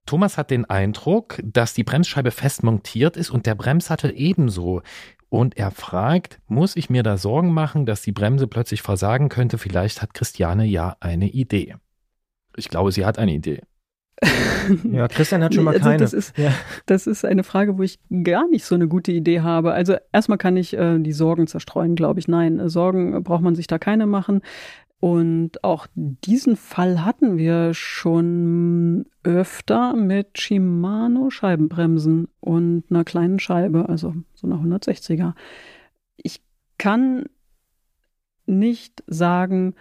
[0.07, 4.82] Thomas hat den Eindruck, dass die Bremsscheibe fest montiert ist und der Bremssattel ebenso.
[5.28, 9.59] Und er fragt, muss ich mir da Sorgen machen, dass die Bremse plötzlich versagen könnte?
[9.59, 11.76] Vielleicht hat Christiane ja eine Idee.
[12.57, 13.62] Ich glaube, sie hat eine Idee.
[14.92, 15.98] Ja, Christian hat schon mal also keine.
[15.98, 16.52] Das ist, ja.
[16.86, 19.72] das ist eine Frage, wo ich gar nicht so eine gute Idee habe.
[19.72, 22.28] Also erstmal kann ich äh, die Sorgen zerstreuen, glaube ich.
[22.28, 24.42] Nein, Sorgen braucht man sich da keine machen.
[25.00, 33.88] Und auch diesen Fall hatten wir schon öfter mit Shimano Scheibenbremsen und einer kleinen Scheibe,
[33.88, 35.34] also so einer 160er.
[36.16, 36.40] Ich
[36.78, 37.24] kann
[38.46, 39.74] nicht sagen,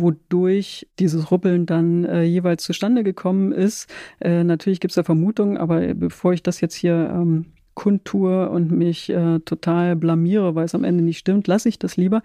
[0.00, 3.92] wodurch dieses Ruppeln dann äh, jeweils zustande gekommen ist.
[4.20, 8.70] Äh, natürlich gibt es da Vermutungen, aber bevor ich das jetzt hier ähm, kundtue und
[8.70, 12.22] mich äh, total blamiere, weil es am Ende nicht stimmt, lasse ich das lieber.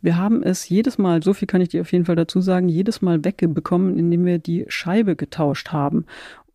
[0.00, 2.68] Wir haben es jedes Mal, so viel kann ich dir auf jeden Fall dazu sagen,
[2.68, 6.06] jedes Mal wegbekommen, indem wir die Scheibe getauscht haben.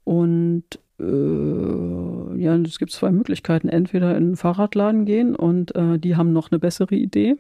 [0.04, 0.64] Und
[1.00, 3.70] äh, ja, es gibt zwei Möglichkeiten.
[3.70, 7.36] Entweder in einen Fahrradladen gehen und äh, die haben noch eine bessere Idee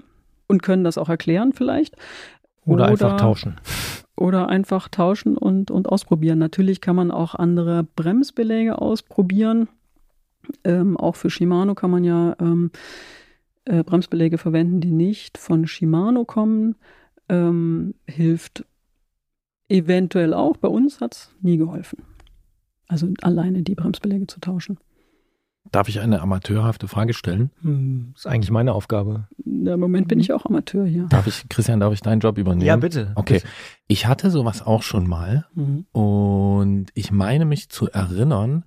[0.47, 1.95] und können das auch erklären vielleicht.
[2.65, 3.55] Oder, oder einfach tauschen.
[4.15, 6.39] Oder einfach tauschen und, und ausprobieren.
[6.39, 9.67] Natürlich kann man auch andere Bremsbeläge ausprobieren.
[10.63, 12.71] Ähm, auch für Shimano kann man ja ähm,
[13.65, 16.75] äh, Bremsbeläge verwenden, die nicht von Shimano kommen.
[17.29, 18.65] Ähm, hilft
[19.69, 20.57] eventuell auch.
[20.57, 22.03] Bei uns hat es nie geholfen.
[22.87, 24.77] Also alleine die Bremsbeläge zu tauschen.
[25.71, 27.49] Darf ich eine amateurhafte Frage stellen?
[27.61, 29.27] Hm, ist eigentlich meine Aufgabe.
[29.45, 31.05] Im Moment bin ich auch Amateur hier.
[31.07, 32.65] Darf ich, Christian, darf ich deinen Job übernehmen?
[32.65, 33.11] Ja, bitte.
[33.15, 33.35] Okay.
[33.35, 33.47] Bitte.
[33.87, 35.85] Ich hatte sowas auch schon mal mhm.
[35.91, 38.65] und ich meine mich zu erinnern,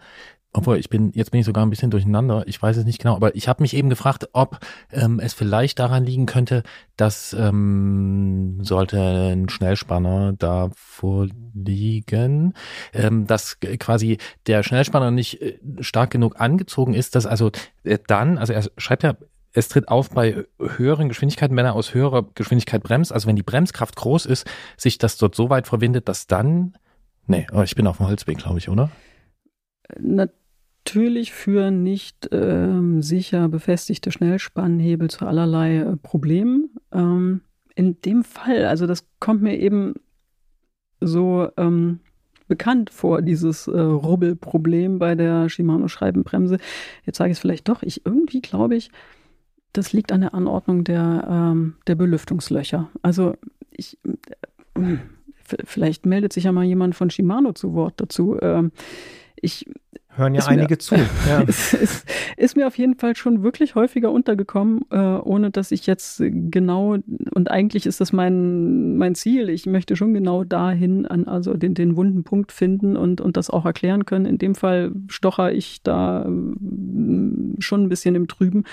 [0.56, 3.14] obwohl ich bin, jetzt bin ich sogar ein bisschen durcheinander, ich weiß es nicht genau,
[3.14, 4.58] aber ich habe mich eben gefragt, ob
[4.90, 6.62] ähm, es vielleicht daran liegen könnte,
[6.96, 12.54] dass ähm, sollte ein Schnellspanner da vorliegen,
[12.94, 17.50] ähm, dass quasi der Schnellspanner nicht äh, stark genug angezogen ist, dass also
[17.84, 19.14] äh, dann, also er schreibt ja
[19.52, 23.42] es tritt auf bei höheren Geschwindigkeiten, wenn er aus höherer Geschwindigkeit bremst, also wenn die
[23.42, 24.46] Bremskraft groß ist,
[24.76, 26.76] sich das dort so weit verwindet, dass dann,
[27.26, 28.90] nee, oh, ich bin auf dem Holzweg, glaube ich, oder?
[29.98, 30.26] Na,
[30.86, 36.70] natürlich führen nicht ähm, sicher befestigte Schnellspannhebel zu allerlei äh, Problemen.
[36.92, 37.40] Ähm,
[37.74, 39.94] in dem Fall, also das kommt mir eben
[41.00, 41.98] so ähm,
[42.46, 46.58] bekannt vor, dieses äh, Rubbelproblem bei der Shimano-Schreibenbremse.
[47.04, 47.82] Jetzt sage ich es vielleicht doch.
[47.82, 48.90] Ich irgendwie glaube ich,
[49.72, 52.90] das liegt an der Anordnung der, ähm, der Belüftungslöcher.
[53.02, 53.34] Also
[53.72, 54.96] ich, äh,
[55.42, 58.38] vielleicht meldet sich ja mal jemand von Shimano zu Wort dazu.
[58.40, 58.70] Ähm,
[59.34, 59.66] ich
[60.16, 60.94] Hören ja einige mir, zu.
[61.28, 61.42] Ja.
[61.46, 62.06] es ist,
[62.36, 66.96] ist, mir auf jeden Fall schon wirklich häufiger untergekommen, äh, ohne dass ich jetzt genau,
[67.34, 71.74] und eigentlich ist das mein, mein Ziel, ich möchte schon genau dahin an, also den,
[71.74, 74.24] den wunden Punkt finden und, und das auch erklären können.
[74.24, 76.30] In dem Fall stocher ich da äh,
[77.58, 78.64] schon ein bisschen im Trüben.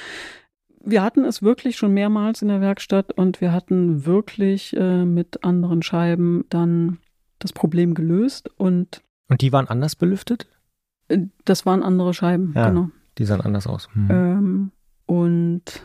[0.86, 5.44] Wir hatten es wirklich schon mehrmals in der Werkstatt und wir hatten wirklich äh, mit
[5.44, 7.00] anderen Scheiben dann
[7.40, 10.48] das Problem gelöst und und die waren anders belüftet?
[11.14, 12.90] Äh, das waren andere Scheiben, ja, genau.
[13.18, 13.90] Die sahen anders aus.
[13.94, 14.08] Hm.
[14.10, 14.72] Ähm,
[15.06, 15.84] und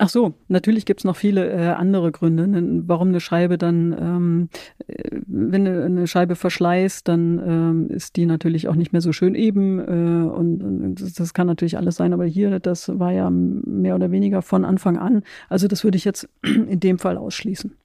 [0.00, 3.92] Ach so, natürlich gibt es noch viele äh, andere Gründe, ne, warum eine Scheibe dann,
[3.98, 4.48] ähm,
[4.86, 9.12] äh, wenn eine, eine, Scheibe verschleißt, dann ähm, ist die natürlich auch nicht mehr so
[9.12, 13.10] schön eben äh, und, und das, das, kann natürlich alles sein, aber hier, das war
[13.10, 15.24] ja mehr oder weniger von Anfang an.
[15.48, 17.76] Also das würde ich jetzt in dem Fall ausschließen.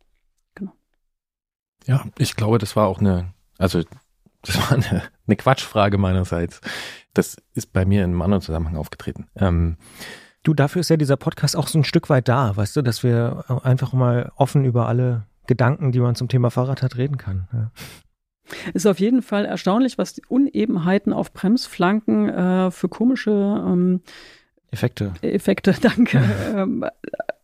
[0.53, 0.73] Genau.
[1.87, 3.81] Ja, ich glaube, das war auch eine, also
[4.43, 6.61] das war eine, eine Quatschfrage meinerseits.
[7.13, 9.27] Das ist bei mir in einem anderen Zusammenhang aufgetreten.
[9.35, 9.77] Ähm,
[10.43, 13.03] du, dafür ist ja dieser Podcast auch so ein Stück weit da, weißt du, dass
[13.03, 17.47] wir einfach mal offen über alle Gedanken, die man zum Thema Fahrrad hat, reden kann.
[17.53, 17.71] Ja.
[18.73, 24.01] Ist auf jeden Fall erstaunlich, was die Unebenheiten auf Bremsflanken äh, für komische ähm,
[24.71, 25.13] Effekte.
[25.21, 26.21] Effekte, danke.
[26.55, 26.85] ähm,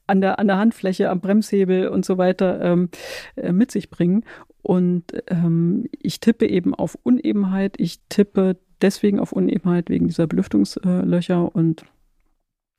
[0.07, 2.89] an der, an der Handfläche, am Bremshebel und so weiter ähm,
[3.35, 4.25] äh, mit sich bringen.
[4.61, 7.75] Und ähm, ich tippe eben auf Unebenheit.
[7.77, 11.85] Ich tippe deswegen auf Unebenheit wegen dieser Belüftungslöcher und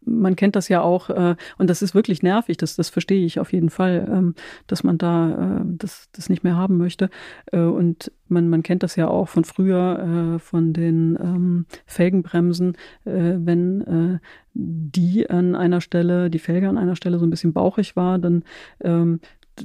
[0.03, 3.39] man kennt das ja auch, äh, und das ist wirklich nervig, das, das verstehe ich
[3.39, 4.35] auf jeden Fall, ähm,
[4.67, 7.11] dass man da äh, das, das nicht mehr haben möchte.
[7.53, 12.77] Äh, und man, man kennt das ja auch von früher, äh, von den ähm, Felgenbremsen,
[13.05, 14.19] äh, wenn äh,
[14.55, 18.43] die an einer Stelle, die Felge an einer Stelle so ein bisschen bauchig war, dann
[18.83, 19.21] ähm,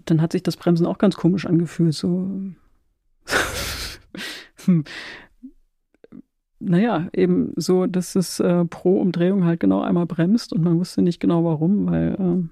[0.06, 1.94] dann hat sich das Bremsen auch ganz komisch angefühlt.
[1.94, 2.30] So.
[6.60, 11.02] naja, eben so, dass es äh, pro Umdrehung halt genau einmal bremst und man wusste
[11.02, 12.48] nicht genau warum, weil äh,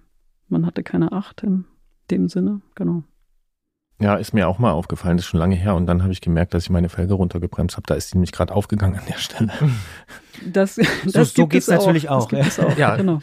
[0.49, 1.65] man hatte keine Acht in
[2.11, 3.03] dem Sinne, genau.
[3.99, 6.19] Ja, ist mir auch mal aufgefallen, das ist schon lange her und dann habe ich
[6.19, 7.85] gemerkt, dass ich meine Felge runtergebremst habe.
[7.87, 9.51] Da ist sie nämlich gerade aufgegangen an der Stelle.
[10.45, 12.31] Das, das so, so geht es natürlich auch.
[12.33, 12.59] auch.
[12.59, 12.77] auch.
[12.77, 13.19] Ja, genau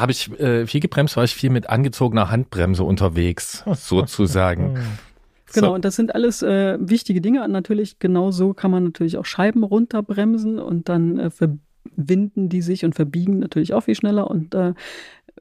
[0.00, 4.78] habe ich äh, viel gebremst, war ich viel mit angezogener Handbremse unterwegs, sozusagen.
[5.52, 5.74] Genau, so.
[5.74, 7.44] und das sind alles äh, wichtige Dinge.
[7.44, 12.62] Und natürlich, genau so kann man natürlich auch Scheiben runterbremsen und dann äh, verwinden die
[12.62, 14.30] sich und verbiegen natürlich auch viel schneller.
[14.30, 14.74] Und äh,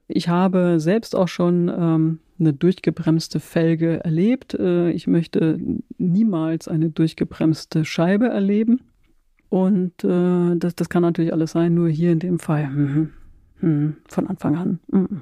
[0.08, 4.54] ich habe selbst auch schon ähm, eine durchgebremste Felge erlebt.
[4.54, 5.60] Äh, ich möchte
[5.97, 8.82] niemals eine durchgebremste Scheibe erleben.
[9.49, 12.70] Und äh, das, das kann natürlich alles sein, nur hier in dem Fall.
[12.70, 13.10] Mhm.
[13.62, 14.80] Hm, von Anfang an.
[14.91, 15.22] Mhm.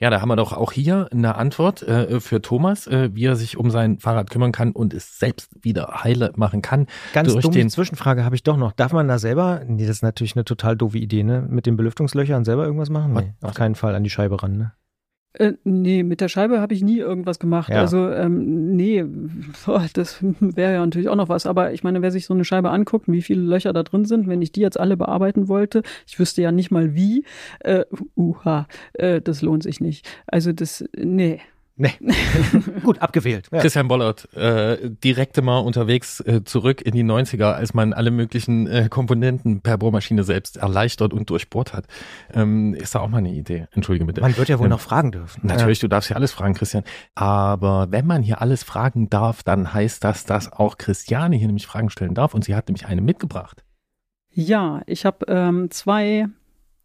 [0.00, 3.34] Ja, da haben wir doch auch hier eine Antwort äh, für Thomas, äh, wie er
[3.34, 6.86] sich um sein Fahrrad kümmern kann und es selbst wieder heile machen kann.
[7.12, 8.72] Ganz durch dumme den Zwischenfrage habe ich doch noch.
[8.72, 11.44] Darf man da selber, nee, das ist natürlich eine total doofe Idee, ne?
[11.48, 13.12] Mit den Belüftungslöchern selber irgendwas machen?
[13.12, 14.72] Nee, auf keinen Fall an die Scheibe ran, ne?
[15.34, 17.68] Äh, nee, mit der Scheibe habe ich nie irgendwas gemacht.
[17.70, 17.80] Ja.
[17.80, 19.04] Also, ähm, nee,
[19.64, 21.46] boah, das wäre ja natürlich auch noch was.
[21.46, 24.26] Aber ich meine, wer sich so eine Scheibe anguckt, wie viele Löcher da drin sind,
[24.26, 27.24] wenn ich die jetzt alle bearbeiten wollte, ich wüsste ja nicht mal wie,
[27.60, 27.84] äh,
[28.16, 30.08] uha, äh, das lohnt sich nicht.
[30.26, 31.40] Also das, nee.
[31.78, 31.92] Nee.
[32.82, 33.48] Gut, abgewählt.
[33.52, 33.60] Ja.
[33.60, 38.66] Christian Bollert, äh, direkte mal unterwegs äh, zurück in die 90er, als man alle möglichen
[38.66, 41.86] äh, Komponenten per Bohrmaschine selbst erleichtert und durchbohrt hat.
[42.34, 43.68] Ähm, ist da auch mal eine Idee.
[43.72, 44.20] Entschuldige bitte.
[44.20, 45.46] Man wird ja wohl Ähm, noch fragen dürfen.
[45.46, 46.82] Natürlich, du darfst ja alles fragen, Christian.
[47.14, 51.66] Aber wenn man hier alles fragen darf, dann heißt das, dass auch Christiane hier nämlich
[51.66, 52.34] Fragen stellen darf.
[52.34, 53.62] Und sie hat nämlich eine mitgebracht.
[54.30, 56.26] Ja, ich habe ähm, zwei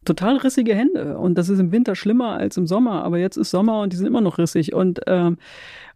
[0.05, 1.17] total rissige Hände.
[1.17, 3.97] Und das ist im Winter schlimmer als im Sommer, aber jetzt ist Sommer und die
[3.97, 4.73] sind immer noch rissig.
[4.73, 5.37] Und ähm,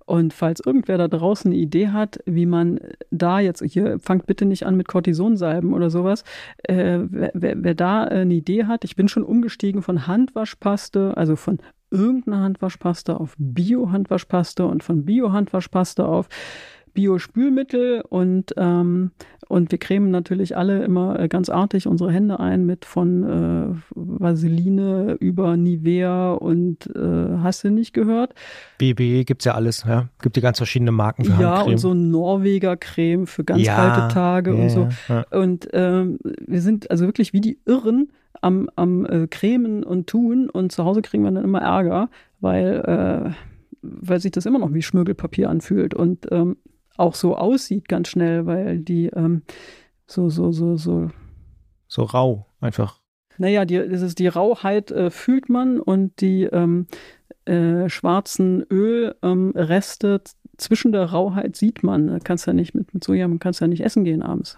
[0.08, 2.80] und falls irgendwer da draußen eine Idee hat, wie man
[3.12, 6.24] da jetzt, hier fangt bitte nicht an mit Cortisonsalben oder sowas,
[6.64, 11.18] äh, wer, wer, wer da äh, eine Idee hat, ich bin schon umgestiegen von Handwaschpaste,
[11.18, 11.60] also von
[11.91, 16.30] irgendeiner Handwaschpaste auf Bio-Handwaschpaste und von Bio-Handwaschpaste auf
[16.97, 19.11] Bio-Spülmittel und, ähm,
[19.47, 23.75] und wir cremen natürlich alle immer äh, ganz artig unsere Hände ein mit von äh,
[23.95, 28.33] Vaseline über Nivea und äh, hast du nicht gehört?
[28.79, 30.09] BB gibt's ja alles, ja.
[30.23, 31.71] Gibt die ganz verschiedene Marken für Ja, Handcreme.
[31.73, 34.87] und so Norweger Creme für ganz Ja, kalte Tage ja, und so.
[35.07, 35.39] ja, ja.
[35.39, 38.09] Und ähm, wir sind also wirklich wie die Irren
[38.41, 42.81] am, am äh, Cremen und Tun und zu Hause kriegen wir dann immer Ärger, weil,
[42.85, 43.31] äh,
[43.83, 46.57] weil sich das immer noch wie Schmirgelpapier anfühlt und ähm,
[46.97, 49.43] auch so aussieht ganz schnell, weil die ähm,
[50.05, 51.09] so, so, so, so
[51.87, 52.99] So rau, einfach.
[53.37, 56.87] naja, die, das ist die Rauheit äh, fühlt man und die ähm,
[57.45, 62.19] äh, schwarzen Ölreste ähm, zwischen der Rauheit sieht man.
[62.23, 64.57] Kannst ja nicht mit, mit Soja, man kannst ja nicht essen gehen abends.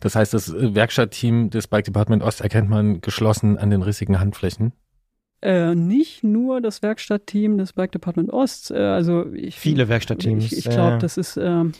[0.00, 4.18] Das heißt, das äh, Werkstattteam des Bike Department Ost erkennt man geschlossen an den rissigen
[4.20, 4.72] Handflächen.
[5.42, 10.44] Äh, nicht nur das Werkstattteam des Bike Department Ost, äh, also ich, Viele Werkstattteams.
[10.44, 10.72] Ich, ich ja.
[10.72, 11.72] glaube, das ist ähm,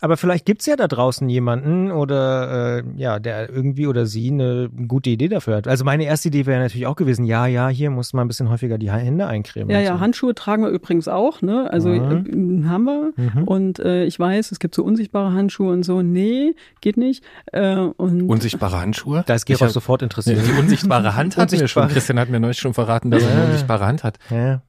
[0.00, 4.68] Aber vielleicht gibt's ja da draußen jemanden oder äh, ja, der irgendwie oder sie eine
[4.88, 5.66] gute Idee dafür hat.
[5.68, 8.50] Also meine erste Idee wäre natürlich auch gewesen, ja, ja, hier muss man ein bisschen
[8.50, 9.70] häufiger die Hände eincremen.
[9.70, 10.00] ja, ja, so.
[10.00, 11.70] Handschuhe tragen wir übrigens auch, ne?
[11.70, 12.64] Also Mhm.
[12.64, 13.12] äh, haben wir.
[13.16, 13.44] Mhm.
[13.44, 16.02] Und äh, ich weiß, es gibt so unsichtbare Handschuhe und so.
[16.02, 17.24] Nee, geht nicht.
[17.52, 19.24] Äh, und Unsichtbare Handschuhe?
[19.26, 20.40] Da ist Ich Gerolf sofort interessiert.
[20.46, 21.88] Die unsichtbare Hand hatten wir schon.
[21.88, 24.18] Christian hat mir neulich schon verraten, dass er eine unsichtbare Hand hat.
[24.30, 24.60] Ja.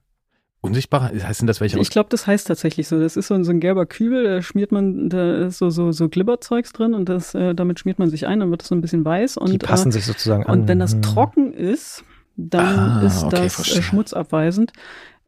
[0.68, 1.12] Unsichtbare?
[1.24, 1.80] Heißt denn das welche?
[1.80, 3.00] Ich glaube, das heißt tatsächlich so.
[3.00, 5.92] Das ist so, ein- so ein gelber Kübel, da schmiert man, da ist so, so,
[5.92, 8.76] so Glibberzeugs drin und das, äh, damit schmiert man sich ein, dann wird es so
[8.76, 9.38] ein bisschen weiß.
[9.38, 10.60] Und, Die passen äh, sich sozusagen an.
[10.62, 11.02] und wenn das Mhm.
[11.02, 12.04] trocken ist,
[12.36, 13.80] dann Ah, ist okay, das verstehe.
[13.80, 14.72] äh, schmutzabweisend.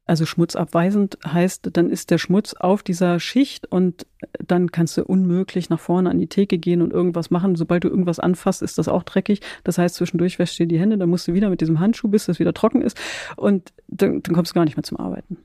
[0.10, 4.08] Also schmutzabweisend heißt, dann ist der Schmutz auf dieser Schicht und
[4.44, 7.56] dann kannst du unmöglich nach vorne an die Theke gehen und irgendwas machen.
[7.56, 9.42] Sobald du irgendwas anfasst, ist das auch dreckig.
[9.64, 12.08] Das heißt, zwischendurch wäschst du dir die Hände, dann musst du wieder mit diesem Handschuh,
[12.08, 13.00] bis das wieder trocken ist
[13.36, 15.38] und dann, dann kommst du gar nicht mehr zum Arbeiten.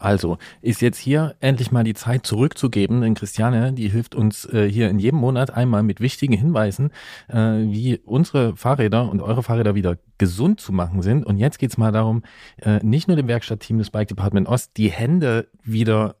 [0.00, 4.66] Also, ist jetzt hier endlich mal die Zeit zurückzugeben, denn Christiane, die hilft uns äh,
[4.66, 6.90] hier in jedem Monat einmal mit wichtigen Hinweisen,
[7.28, 11.26] äh, wie unsere Fahrräder und eure Fahrräder wieder gesund zu machen sind.
[11.26, 12.22] Und jetzt geht's mal darum,
[12.62, 16.16] äh, nicht nur dem Werkstattteam des Bike Department Ost die Hände wieder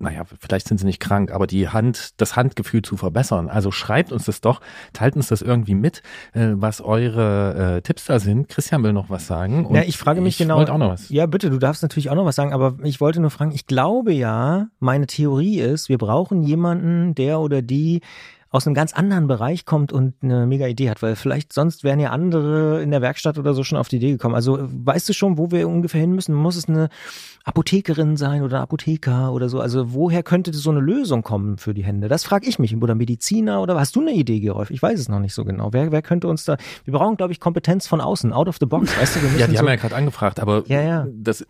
[0.00, 3.48] naja, vielleicht sind sie nicht krank, aber die Hand, das Handgefühl zu verbessern.
[3.48, 4.60] Also schreibt uns das doch,
[4.94, 8.48] teilt uns das irgendwie mit, äh, was eure äh, Tipps da sind.
[8.48, 9.68] Christian will noch was sagen.
[9.74, 10.56] Ja, ich frage mich ich genau.
[10.56, 11.10] wollte auch noch was.
[11.10, 13.66] Ja, bitte, du darfst natürlich auch noch was sagen, aber ich wollte nur fragen, ich
[13.66, 18.00] glaube ja, meine Theorie ist, wir brauchen jemanden, der oder die
[18.52, 22.00] aus einem ganz anderen Bereich kommt und eine mega Idee hat, weil vielleicht sonst wären
[22.00, 24.34] ja andere in der Werkstatt oder so schon auf die Idee gekommen.
[24.34, 26.34] Also weißt du schon, wo wir ungefähr hin müssen?
[26.34, 26.88] Muss es eine
[27.44, 29.60] Apothekerin sein oder Apotheker oder so?
[29.60, 32.08] Also woher könnte so eine Lösung kommen für die Hände?
[32.08, 32.76] Das frage ich mich.
[32.76, 34.70] Oder Mediziner oder hast du eine Idee, Gerolf?
[34.70, 35.72] Ich weiß es noch nicht so genau.
[35.72, 36.56] Wer, wer könnte uns da?
[36.84, 38.98] Wir brauchen, glaube ich, Kompetenz von außen, out of the box.
[39.00, 41.06] Weißt du, wir Ja, die so, haben ja gerade angefragt, aber Ja, ja.
[41.12, 41.46] das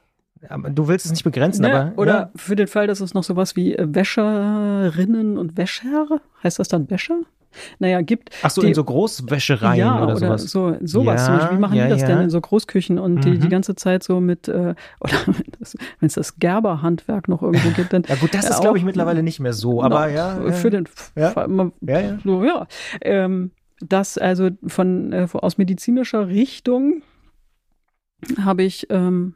[0.74, 1.72] du willst es nicht begrenzen, Ne?
[1.74, 2.30] aber Oder ja.
[2.36, 6.88] für den Fall, dass es noch sowas wie äh, Wäscherinnen und Wäscher, heißt das dann
[6.90, 7.18] Wäscher?
[7.80, 8.30] Naja, gibt.
[8.44, 10.42] Ach so, die- in so Großwäschereien ja, oder, oder sowas.
[10.44, 11.20] so, sowas.
[11.22, 11.56] Ja, zum Beispiel.
[11.56, 13.40] Wie machen ja, die das denn in so Großküchen und die Mhm.
[13.40, 18.02] die ganze Zeit so mit, äh, oder wenn es das Gerberhandwerk noch irgendwo gibt, dann.
[18.08, 20.52] Ja gut, das ist glaube ich auch- mittlerweile nicht mehr so, aber noch ja, ja.
[20.52, 21.30] Für den Ja.
[21.32, 22.18] Fall, man- ja, ja.
[22.24, 22.66] so, ja.
[23.02, 27.02] Ähm, das also von äh, aus medizinischer Richtung
[28.44, 29.34] habe ich ähm,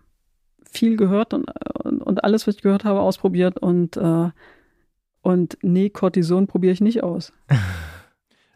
[0.74, 1.50] viel gehört und,
[1.84, 4.30] und, und alles, was ich gehört habe, ausprobiert und äh,
[5.22, 7.32] und nee, Cortison probiere ich nicht aus.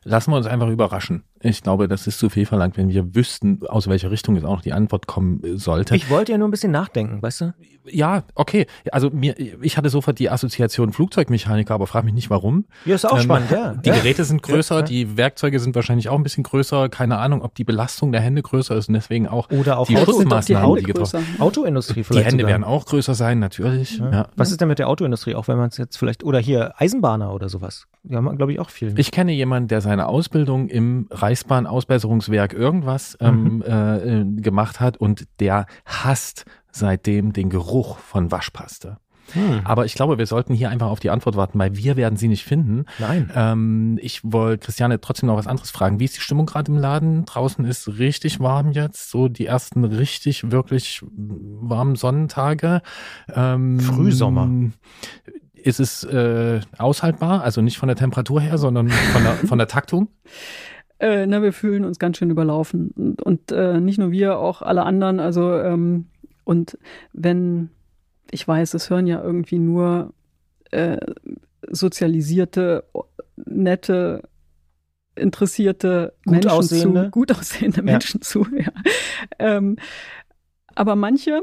[0.08, 1.24] lassen wir uns einfach überraschen.
[1.40, 4.56] Ich glaube, das ist zu viel verlangt, wenn wir wüssten, aus welcher Richtung jetzt auch
[4.56, 5.96] noch die Antwort kommen sollte.
[5.96, 7.54] Ich wollte ja nur ein bisschen nachdenken, weißt du?
[7.90, 8.66] Ja, okay.
[8.92, 12.66] Also mir, ich hatte sofort die Assoziation Flugzeugmechaniker, aber frag mich nicht warum.
[12.84, 13.74] Ja, ist auch ähm, spannend, ja.
[13.74, 13.94] Die ja.
[13.94, 16.88] Geräte sind größer, ja, die Werkzeuge sind wahrscheinlich auch ein bisschen größer.
[16.88, 19.96] Keine Ahnung, ob die Belastung der Hände größer ist und deswegen auch Oder auch die
[19.96, 22.26] Auto, Schutzmaßnahmen, die, die getroffen Autoindustrie vielleicht.
[22.26, 22.50] Die Hände sogar.
[22.50, 23.98] werden auch größer sein, natürlich.
[23.98, 24.28] Ja.
[24.36, 27.32] Was ist denn mit der Autoindustrie, auch wenn man es jetzt vielleicht, oder hier Eisenbahner
[27.32, 27.86] oder sowas?
[28.02, 28.94] Die haben, glaube ich, auch viel.
[28.98, 34.38] Ich kenne jemanden, der seine Ausbildung im Reichsbahn-Ausbesserungswerk irgendwas ähm, mhm.
[34.38, 38.98] äh, gemacht hat und der hasst seitdem den Geruch von Waschpaste.
[39.32, 39.60] Hm.
[39.64, 42.28] Aber ich glaube, wir sollten hier einfach auf die Antwort warten, weil wir werden sie
[42.28, 42.86] nicht finden.
[42.98, 43.30] Nein.
[43.34, 46.00] Ähm, ich wollte Christiane trotzdem noch was anderes fragen.
[46.00, 47.26] Wie ist die Stimmung gerade im Laden?
[47.26, 52.80] Draußen ist richtig warm jetzt, so die ersten richtig, wirklich warmen Sonnentage.
[53.34, 54.48] Ähm, Frühsommer
[55.54, 57.42] ist es äh, aushaltbar?
[57.42, 60.08] Also nicht von der Temperatur her, sondern von der, von der Taktung?
[61.00, 62.90] Äh, na, wir fühlen uns ganz schön überlaufen.
[62.96, 65.20] Und, und äh, nicht nur wir, auch alle anderen.
[65.20, 66.06] Also, ähm,
[66.44, 66.78] und
[67.12, 67.70] wenn,
[68.30, 70.12] ich weiß, es hören ja irgendwie nur
[70.70, 70.98] äh,
[71.70, 72.84] sozialisierte,
[73.36, 74.22] nette,
[75.14, 77.04] interessierte gut Menschen aussehende.
[77.04, 78.26] zu, gut aussehende Menschen ja.
[78.26, 78.46] zu.
[78.56, 78.72] Ja.
[79.38, 79.76] Ähm,
[80.74, 81.42] aber manche,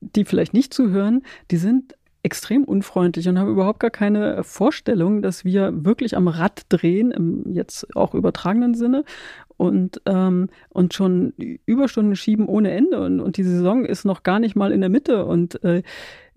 [0.00, 5.44] die vielleicht nicht zuhören, die sind extrem unfreundlich und haben überhaupt gar keine Vorstellung, dass
[5.44, 9.04] wir wirklich am Rad drehen, im jetzt auch übertragenen Sinne.
[9.56, 11.32] Und, ähm, und schon
[11.66, 13.00] Überstunden schieben ohne Ende.
[13.00, 15.24] Und, und die Saison ist noch gar nicht mal in der Mitte.
[15.26, 15.82] Und äh,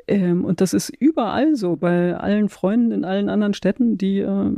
[0.08, 4.52] ähm, und das ist überall so, bei allen Freunden in allen anderen Städten, die äh,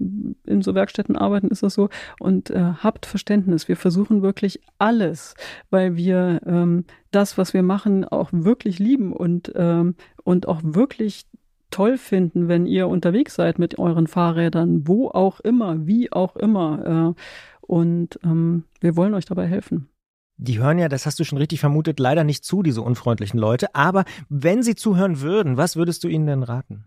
[0.46, 1.90] in so Werkstätten arbeiten, ist das so.
[2.20, 5.36] Und äh, habt Verständnis, wir versuchen wirklich alles,
[5.70, 11.26] weil wir ähm, das, was wir machen, auch wirklich lieben und, ähm, und auch wirklich
[11.72, 17.16] toll finden, wenn ihr unterwegs seid mit euren Fahrrädern, wo auch immer, wie auch immer.
[17.16, 17.22] Äh,
[17.62, 19.90] und ähm, wir wollen euch dabei helfen.
[20.38, 23.74] Die hören ja, das hast du schon richtig vermutet, leider nicht zu, diese unfreundlichen Leute.
[23.76, 26.86] Aber wenn sie zuhören würden, was würdest du ihnen denn raten?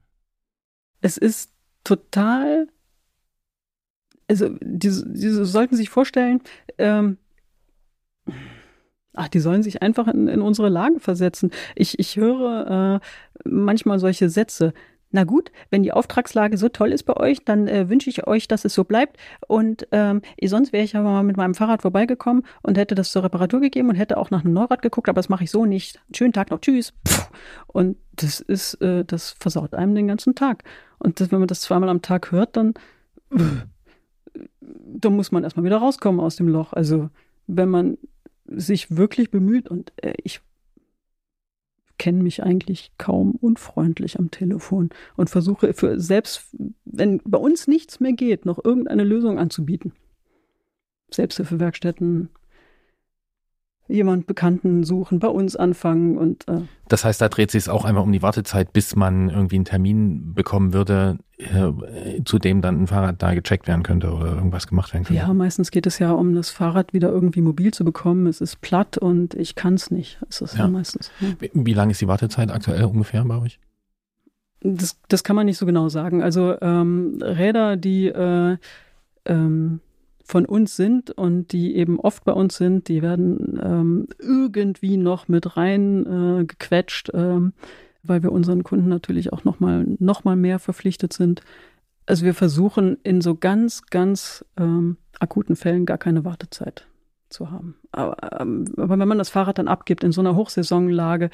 [1.01, 1.53] Es ist
[1.85, 2.69] total.
[4.29, 6.41] Also, die, die sollten sich vorstellen,
[6.79, 7.19] ähm,
[9.13, 11.51] ach, die sollen sich einfach in, in unsere Lage versetzen.
[11.75, 14.75] Ich, ich höre äh, manchmal solche Sätze
[15.11, 18.49] na gut, wenn die Auftragslage so toll ist bei euch, dann äh, wünsche ich euch,
[18.49, 19.17] dass es so bleibt.
[19.47, 23.23] Und ähm, sonst wäre ich aber mal mit meinem Fahrrad vorbeigekommen und hätte das zur
[23.25, 26.01] Reparatur gegeben und hätte auch nach einem Neurad geguckt, aber das mache ich so nicht.
[26.15, 26.93] Schönen Tag noch, tschüss.
[27.67, 30.65] Und das ist, äh, das versaut einem den ganzen Tag.
[30.99, 32.75] Und das, wenn man das zweimal am Tag hört, dann,
[33.31, 33.39] äh,
[34.69, 36.73] da muss man erstmal wieder rauskommen aus dem Loch.
[36.73, 37.11] Also
[37.47, 37.99] wenn man
[38.47, 40.41] sich wirklich bemüht und äh, ich
[41.99, 48.01] kenne mich eigentlich kaum unfreundlich am Telefon und versuche für selbst, wenn bei uns nichts
[48.01, 49.93] mehr geht, noch irgendeine Lösung anzubieten.
[51.11, 52.31] Selbsthilfewerkstätten,
[53.89, 57.85] jemand Bekannten suchen, bei uns anfangen und äh Das heißt, da dreht sich es auch
[57.85, 62.83] einfach um die Wartezeit, bis man irgendwie einen Termin bekommen würde, äh, zu dem dann
[62.83, 65.21] ein Fahrrad da gecheckt werden könnte oder irgendwas gemacht werden könnte.
[65.21, 68.27] Ja, meistens geht es ja um das Fahrrad wieder irgendwie mobil zu bekommen.
[68.27, 70.19] Es ist platt und ich kann es nicht.
[70.29, 71.11] Es ist ja, ja meistens.
[71.21, 71.29] Ja.
[71.39, 73.61] Wie, wie lange ist die Wartezeit aktuell ungefähr bei euch?
[74.63, 76.23] Das, das kann man nicht so genau sagen.
[76.23, 78.57] Also ähm, Räder, die äh,
[79.27, 79.81] ähm,
[80.27, 85.29] von uns sind und die eben oft bei uns sind, die werden ähm, irgendwie noch
[85.29, 87.53] mit rein äh, gequetscht, ähm,
[88.03, 91.43] weil wir unseren Kunden natürlich auch noch mal, noch mal mehr verpflichtet sind.
[92.07, 96.89] Also wir versuchen in so ganz, ganz ähm, akuten Fällen gar keine Wartezeit
[97.29, 97.77] zu haben.
[97.93, 101.31] Aber, ähm, aber wenn man das Fahrrad dann abgibt in so einer Hochsaisonlage,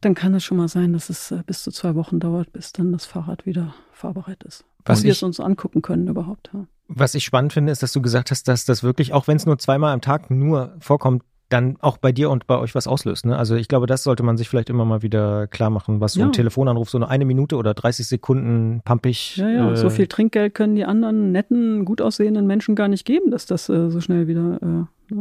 [0.00, 2.72] dann kann es schon mal sein, dass es äh, bis zu zwei Wochen dauert, bis
[2.72, 4.64] dann das Fahrrad wieder fahrbereit ist.
[4.84, 6.50] Was wir es uns angucken können überhaupt.
[6.54, 6.66] Ja.
[6.88, 9.46] Was ich spannend finde, ist, dass du gesagt hast, dass das wirklich, auch wenn es
[9.46, 13.24] nur zweimal am Tag nur vorkommt, dann auch bei dir und bei euch was auslöst.
[13.24, 13.36] Ne?
[13.36, 16.20] Also ich glaube, das sollte man sich vielleicht immer mal wieder klar machen, was so
[16.20, 16.26] ja.
[16.26, 19.36] ein Telefonanruf, so eine, eine Minute oder 30 Sekunden pampig.
[19.36, 23.04] Ja, ja, äh, so viel Trinkgeld können die anderen netten, gut aussehenden Menschen gar nicht
[23.04, 25.14] geben, dass das äh, so schnell wieder, äh,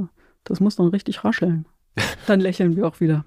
[0.43, 1.65] das muss dann richtig rascheln.
[2.28, 3.23] Dann lächeln wir auch wieder.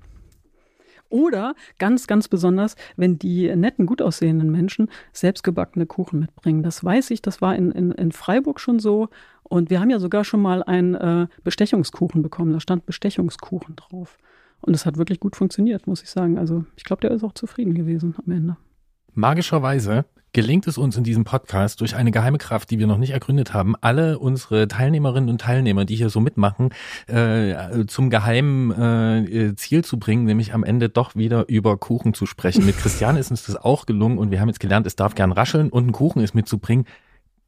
[1.10, 6.62] Oder ganz, ganz besonders, wenn die netten, gut aussehenden Menschen selbstgebackene Kuchen mitbringen.
[6.62, 9.08] Das weiß ich, das war in, in, in Freiburg schon so.
[9.42, 12.52] Und wir haben ja sogar schon mal einen äh, Bestechungskuchen bekommen.
[12.52, 14.18] Da stand Bestechungskuchen drauf.
[14.60, 16.38] Und es hat wirklich gut funktioniert, muss ich sagen.
[16.38, 18.56] Also ich glaube, der ist auch zufrieden gewesen am Ende.
[19.14, 20.04] Magischerweise
[20.38, 23.54] gelingt es uns in diesem Podcast durch eine geheime Kraft, die wir noch nicht ergründet
[23.54, 26.70] haben, alle unsere Teilnehmerinnen und Teilnehmer, die hier so mitmachen,
[27.08, 32.24] äh, zum geheimen äh, Ziel zu bringen, nämlich am Ende doch wieder über Kuchen zu
[32.24, 32.64] sprechen.
[32.64, 35.32] Mit Christian ist uns das auch gelungen und wir haben jetzt gelernt, es darf gern
[35.32, 36.86] rascheln und ein Kuchen ist mitzubringen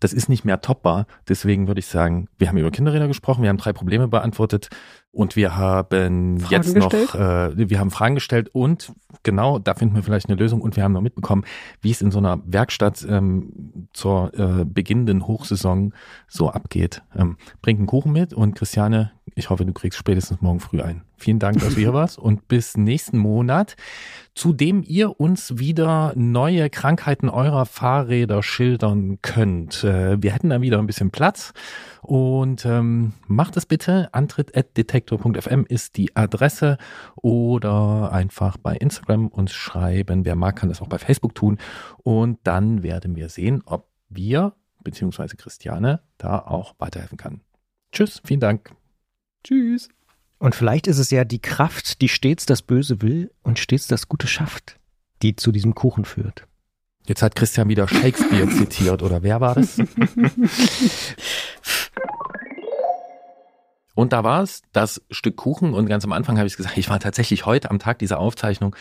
[0.00, 1.06] das ist nicht mehr toppbar.
[1.28, 4.68] Deswegen würde ich sagen, wir haben über Kinderräder gesprochen, wir haben drei Probleme beantwortet
[5.12, 8.92] und wir haben Fragen jetzt noch, äh, wir haben Fragen gestellt und
[9.22, 11.44] genau, da finden wir vielleicht eine Lösung und wir haben noch mitbekommen,
[11.80, 15.92] wie es in so einer Werkstatt ähm, zur äh, beginnenden Hochsaison
[16.28, 17.02] so abgeht.
[17.14, 21.02] Ähm, bring einen Kuchen mit und Christiane, ich hoffe, du kriegst spätestens morgen früh ein.
[21.16, 23.76] Vielen Dank, dass du hier warst und bis nächsten Monat,
[24.34, 29.84] zu dem ihr uns wieder neue Krankheiten eurer Fahrräder schildern könnt.
[29.84, 31.52] Äh, wir hätten da wieder ein bisschen Platz
[32.02, 34.08] und ähm, macht es bitte.
[34.12, 36.78] Antritt.detektor.fm ist die Adresse
[37.16, 40.24] oder einfach bei Instagram uns schreiben.
[40.24, 41.58] Wer mag, kann das auch bei Facebook tun.
[41.98, 47.40] Und dann werden wir sehen, ob wir beziehungsweise Christiane da auch weiterhelfen kann.
[47.92, 48.74] Tschüss, vielen Dank.
[49.44, 49.88] Tschüss.
[50.38, 54.08] Und vielleicht ist es ja die Kraft, die stets das Böse will und stets das
[54.08, 54.78] Gute schafft,
[55.22, 56.46] die zu diesem Kuchen führt.
[57.06, 59.78] Jetzt hat Christian wieder Shakespeare zitiert, oder wer war das?
[63.94, 66.88] Und da war es das Stück Kuchen und ganz am Anfang habe ich gesagt, ich
[66.88, 68.74] war tatsächlich heute am Tag dieser Aufzeichnung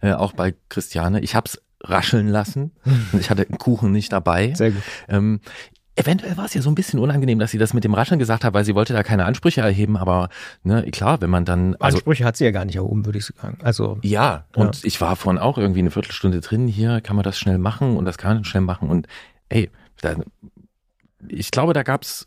[0.00, 1.20] äh, auch bei Christiane.
[1.20, 2.72] Ich habe es rascheln lassen.
[3.18, 4.52] Ich hatte einen Kuchen nicht dabei.
[4.54, 4.82] Sehr gut.
[5.06, 5.40] Ähm,
[5.96, 8.44] eventuell war es ja so ein bisschen unangenehm, dass sie das mit dem Rascheln gesagt
[8.44, 9.96] hat, weil sie wollte da keine Ansprüche erheben.
[9.96, 10.28] Aber
[10.62, 13.26] ne, klar, wenn man dann also Ansprüche hat sie ja gar nicht erhoben, würde ich
[13.26, 13.58] sagen.
[13.62, 16.66] Also ja, und ich war vorhin auch irgendwie eine Viertelstunde drin.
[16.66, 18.90] Hier kann man das schnell machen und das kann man schnell machen.
[18.90, 19.06] Und
[19.48, 19.70] ey,
[20.00, 20.16] da,
[21.28, 22.26] ich glaube, da gab's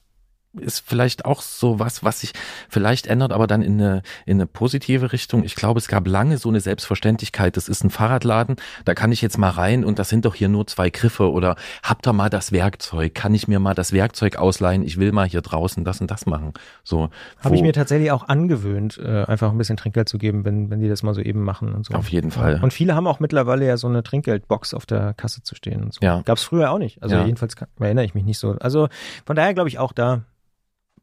[0.59, 2.33] ist vielleicht auch so was, was sich
[2.69, 5.43] vielleicht ändert, aber dann in eine, in eine positive Richtung.
[5.43, 7.57] Ich glaube, es gab lange so eine Selbstverständlichkeit.
[7.57, 8.55] Das ist ein Fahrradladen,
[8.85, 11.55] da kann ich jetzt mal rein und das sind doch hier nur zwei Griffe oder
[11.83, 13.13] habt ihr mal das Werkzeug?
[13.15, 14.83] Kann ich mir mal das Werkzeug ausleihen?
[14.83, 16.53] Ich will mal hier draußen das und das machen.
[16.83, 17.09] So.
[17.43, 20.79] habe ich mir tatsächlich auch angewöhnt, äh, einfach ein bisschen Trinkgeld zu geben, wenn, wenn
[20.79, 21.93] die das mal so eben machen und so.
[21.93, 22.59] Auf jeden Fall.
[22.61, 25.93] Und viele haben auch mittlerweile ja so eine Trinkgeldbox auf der Kasse zu stehen und
[25.93, 25.99] so.
[26.01, 26.21] Ja.
[26.25, 27.01] Gab es früher auch nicht.
[27.01, 27.25] Also Ja.
[27.25, 28.51] jedenfalls kann, erinnere ich mich nicht so.
[28.59, 28.87] Also
[29.25, 30.23] von daher glaube ich auch da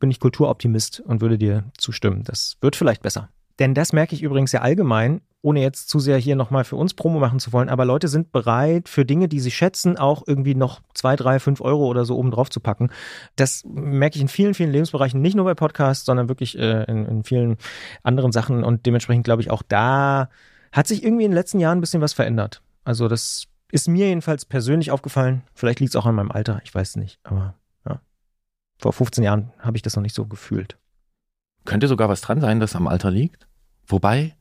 [0.05, 2.25] bin ich Kulturoptimist und würde dir zustimmen.
[2.25, 3.31] Das wird vielleicht besser.
[3.59, 6.93] Denn das merke ich übrigens ja allgemein, ohne jetzt zu sehr hier nochmal für uns
[6.93, 10.55] Promo machen zu wollen, aber Leute sind bereit, für Dinge, die sie schätzen, auch irgendwie
[10.55, 12.91] noch zwei, drei, fünf Euro oder so oben drauf zu packen.
[13.37, 17.07] Das merke ich in vielen, vielen Lebensbereichen, nicht nur bei Podcasts, sondern wirklich äh, in,
[17.07, 17.57] in vielen
[18.03, 18.63] anderen Sachen.
[18.63, 20.29] Und dementsprechend glaube ich, auch da
[20.71, 22.61] hat sich irgendwie in den letzten Jahren ein bisschen was verändert.
[22.85, 25.45] Also das ist mir jedenfalls persönlich aufgefallen.
[25.55, 27.21] Vielleicht liegt es auch an meinem Alter, ich weiß nicht.
[27.23, 27.55] Aber
[28.79, 30.79] vor 15 Jahren habe ich das noch nicht so gefühlt.
[31.65, 33.47] Könnte sogar was dran sein, das am Alter liegt.
[33.87, 34.37] Wobei,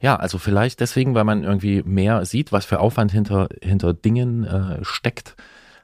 [0.00, 4.44] ja, also vielleicht deswegen, weil man irgendwie mehr sieht, was für Aufwand hinter, hinter Dingen
[4.44, 5.36] äh, steckt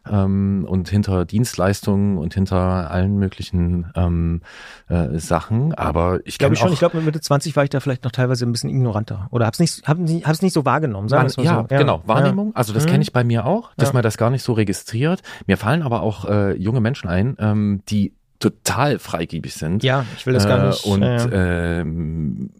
[0.08, 4.42] ähm, und hinter Dienstleistungen und hinter allen möglichen ähm,
[4.88, 5.74] äh, Sachen.
[5.74, 6.72] Aber ich Glaube schon.
[6.72, 9.28] Ich glaube, mit Mitte 20 war ich da vielleicht noch teilweise ein bisschen ignoranter.
[9.30, 11.08] Oder hab's nicht, hab nicht, hab's nicht so wahrgenommen.
[11.08, 11.76] Sagen mal ja, so.
[11.76, 12.54] genau, Wahrnehmung.
[12.54, 12.90] Also das Mhm.
[12.90, 13.94] kenne ich bei mir auch, dass Ja.
[13.94, 15.22] man das gar nicht so registriert.
[15.46, 19.82] Mir fallen aber auch äh, junge Menschen ein, ähm, die total freigebig sind.
[19.84, 20.84] Ja, ich will das gar Äh, nicht.
[20.86, 21.80] Und ja, ja.
[21.80, 22.50] ähm,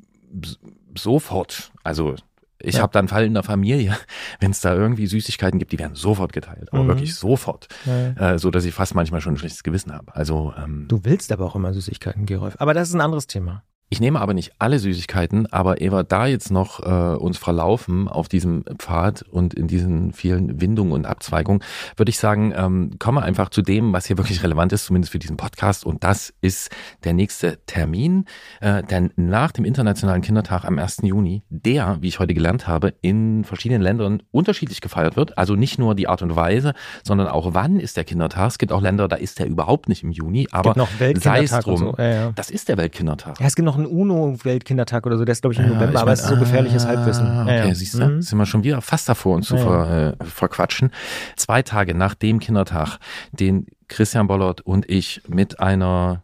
[0.96, 2.14] sofort, also
[2.62, 2.82] ich Ja.
[2.82, 3.96] habe dann Fall in der Familie,
[4.40, 6.88] wenn es da irgendwie Süßigkeiten gibt, die werden sofort geteilt, aber Mhm.
[6.88, 10.14] wirklich sofort, Ja, äh, so dass ich fast manchmal schon ein schlechtes Gewissen habe.
[10.14, 12.56] Also ähm, Du willst aber auch immer Süßigkeiten, Gerolf.
[12.58, 13.62] Aber das ist ein anderes Thema.
[13.92, 18.28] Ich nehme aber nicht alle Süßigkeiten, aber Eva, da jetzt noch äh, uns verlaufen auf
[18.28, 21.60] diesem Pfad und in diesen vielen Windungen und Abzweigungen,
[21.96, 25.18] würde ich sagen, ähm, komme einfach zu dem, was hier wirklich relevant ist, zumindest für
[25.18, 25.84] diesen Podcast.
[25.84, 26.70] Und das ist
[27.02, 28.26] der nächste Termin,
[28.60, 30.98] äh, denn nach dem Internationalen Kindertag am 1.
[31.02, 35.36] Juni, der, wie ich heute gelernt habe, in verschiedenen Ländern unterschiedlich gefeiert wird.
[35.36, 38.50] Also nicht nur die Art und Weise, sondern auch wann ist der Kindertag.
[38.50, 41.42] Es gibt auch Länder, da ist der überhaupt nicht im Juni, aber gibt noch sei
[41.42, 41.76] es drum.
[41.76, 41.94] so.
[41.98, 42.32] Ja, ja.
[42.36, 43.40] Das ist der Weltkindertag.
[43.40, 45.90] Ja, es gibt noch einen UNO-Weltkindertag oder so, der ist, glaube ich, im Ja, November,
[45.92, 47.40] ich aber mein, es ist so gefährliches ah, Halbwissen.
[47.42, 47.74] Okay, ja.
[47.74, 48.22] siehst du, Mhm.
[48.22, 50.90] sind wir schon wieder fast davor, uns zu ver, äh, verquatschen.
[51.36, 52.98] Zwei Tage nach dem Kindertag,
[53.32, 56.22] den Christian Bollert und ich mit einer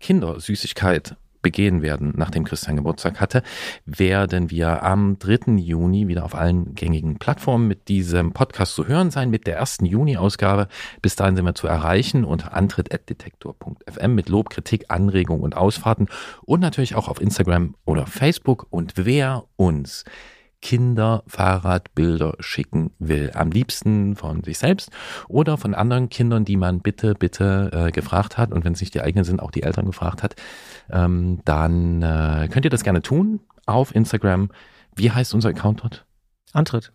[0.00, 3.44] Kindersüßigkeit begehen werden, nachdem Christian Geburtstag hatte,
[3.86, 5.52] werden wir am 3.
[5.58, 9.86] Juni wieder auf allen gängigen Plattformen mit diesem Podcast zu hören sein, mit der ersten
[9.86, 10.66] Juni-Ausgabe.
[11.02, 16.08] Bis dahin sind wir zu erreichen unter antritt.detektor.fm mit Lob, Kritik, Anregung und Ausfahrten
[16.44, 18.66] und natürlich auch auf Instagram oder Facebook.
[18.70, 20.04] Und wer uns
[20.64, 23.30] Kinderfahrradbilder schicken will.
[23.34, 24.90] Am liebsten von sich selbst
[25.28, 28.50] oder von anderen Kindern, die man bitte, bitte äh, gefragt hat.
[28.50, 30.36] Und wenn es nicht die eigenen sind, auch die Eltern gefragt hat,
[30.90, 34.48] ähm, dann äh, könnt ihr das gerne tun auf Instagram.
[34.96, 36.06] Wie heißt unser Account dort?
[36.54, 36.92] Antritt.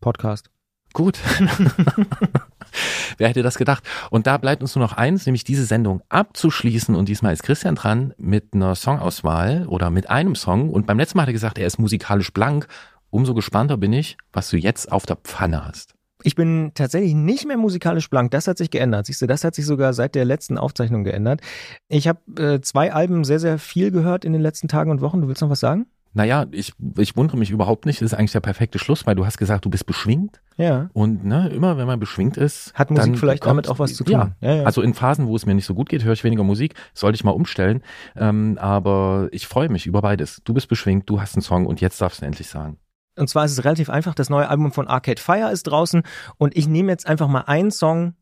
[0.00, 0.50] Podcast.
[0.92, 1.18] Gut.
[3.18, 3.84] Wer hätte das gedacht?
[4.10, 6.94] Und da bleibt uns nur noch eins, nämlich diese Sendung abzuschließen.
[6.94, 10.70] Und diesmal ist Christian dran mit einer Songauswahl oder mit einem Song.
[10.70, 12.66] Und beim letzten Mal hat er gesagt, er ist musikalisch blank.
[13.12, 15.94] Umso gespannter bin ich, was du jetzt auf der Pfanne hast.
[16.24, 18.30] Ich bin tatsächlich nicht mehr musikalisch blank.
[18.30, 19.04] Das hat sich geändert.
[19.06, 21.40] Siehst du, das hat sich sogar seit der letzten Aufzeichnung geändert.
[21.88, 25.20] Ich habe äh, zwei Alben sehr, sehr viel gehört in den letzten Tagen und Wochen.
[25.20, 25.86] Du willst noch was sagen?
[26.14, 28.00] Naja, ich, ich wundere mich überhaupt nicht.
[28.02, 30.40] Das ist eigentlich der perfekte Schluss, weil du hast gesagt, du bist beschwingt.
[30.58, 30.90] Ja.
[30.92, 32.72] Und ne, immer wenn man beschwingt ist.
[32.74, 34.12] Hat Musik vielleicht kommt- damit auch was zu tun?
[34.12, 34.36] Ja.
[34.40, 34.62] Ja, ja.
[34.64, 36.74] Also in Phasen, wo es mir nicht so gut geht, höre ich weniger Musik.
[36.94, 37.82] Sollte ich mal umstellen.
[38.14, 40.42] Ähm, aber ich freue mich über beides.
[40.44, 42.76] Du bist beschwingt, du hast einen Song und jetzt darfst du endlich sagen.
[43.16, 44.14] Und zwar ist es relativ einfach.
[44.14, 46.02] Das neue Album von Arcade Fire ist draußen
[46.38, 48.14] und ich nehme jetzt einfach mal einen Song.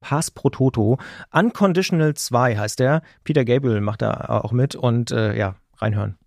[0.00, 0.98] Pass pro Toto.
[1.32, 3.02] Unconditional 2 heißt der.
[3.22, 6.18] Peter Gabriel macht da auch mit und äh, ja, reinhören.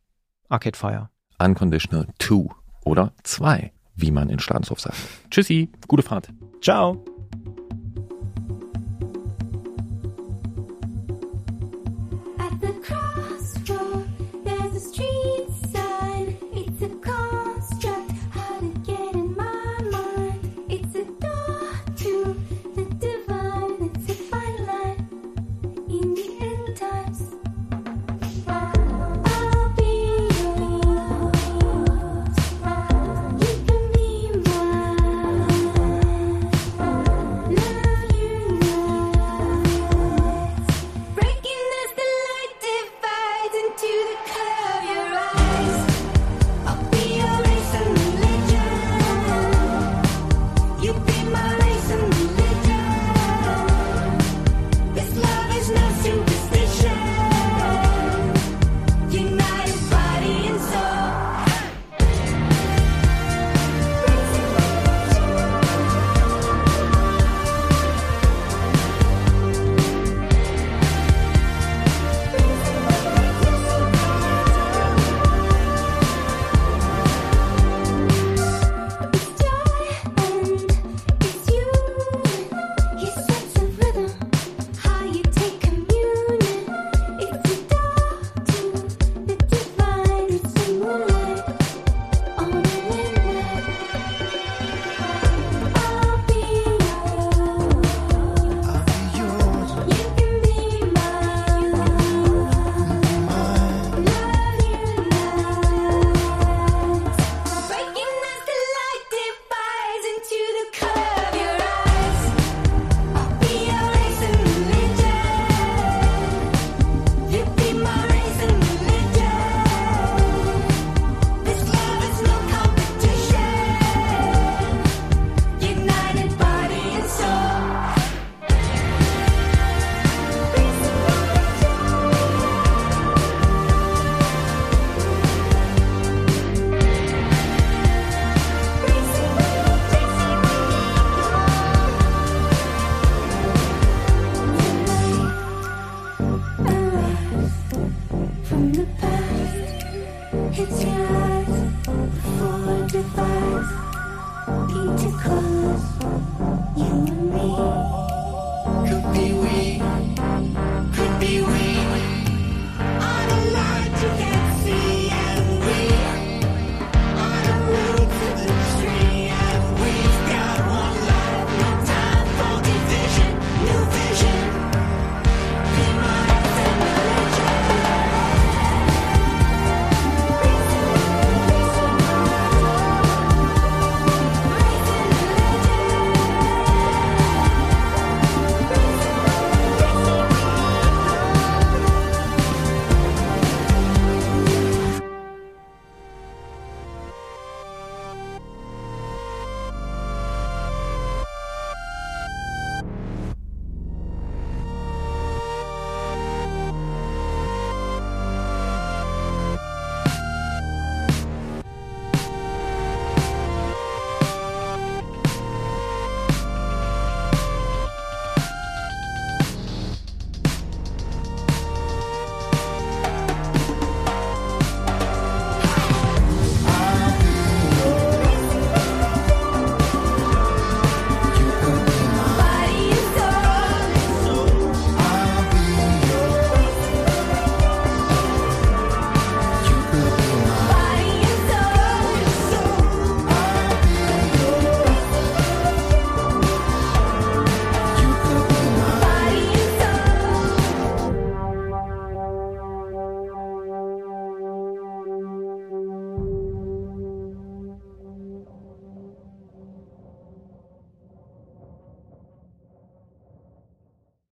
[0.49, 1.09] Arcade Fire.
[1.39, 2.47] Unconditional 2
[2.85, 4.97] oder 2, wie man in Staatshof sagt.
[5.29, 6.29] Tschüssi, gute Fahrt.
[6.61, 7.05] Ciao.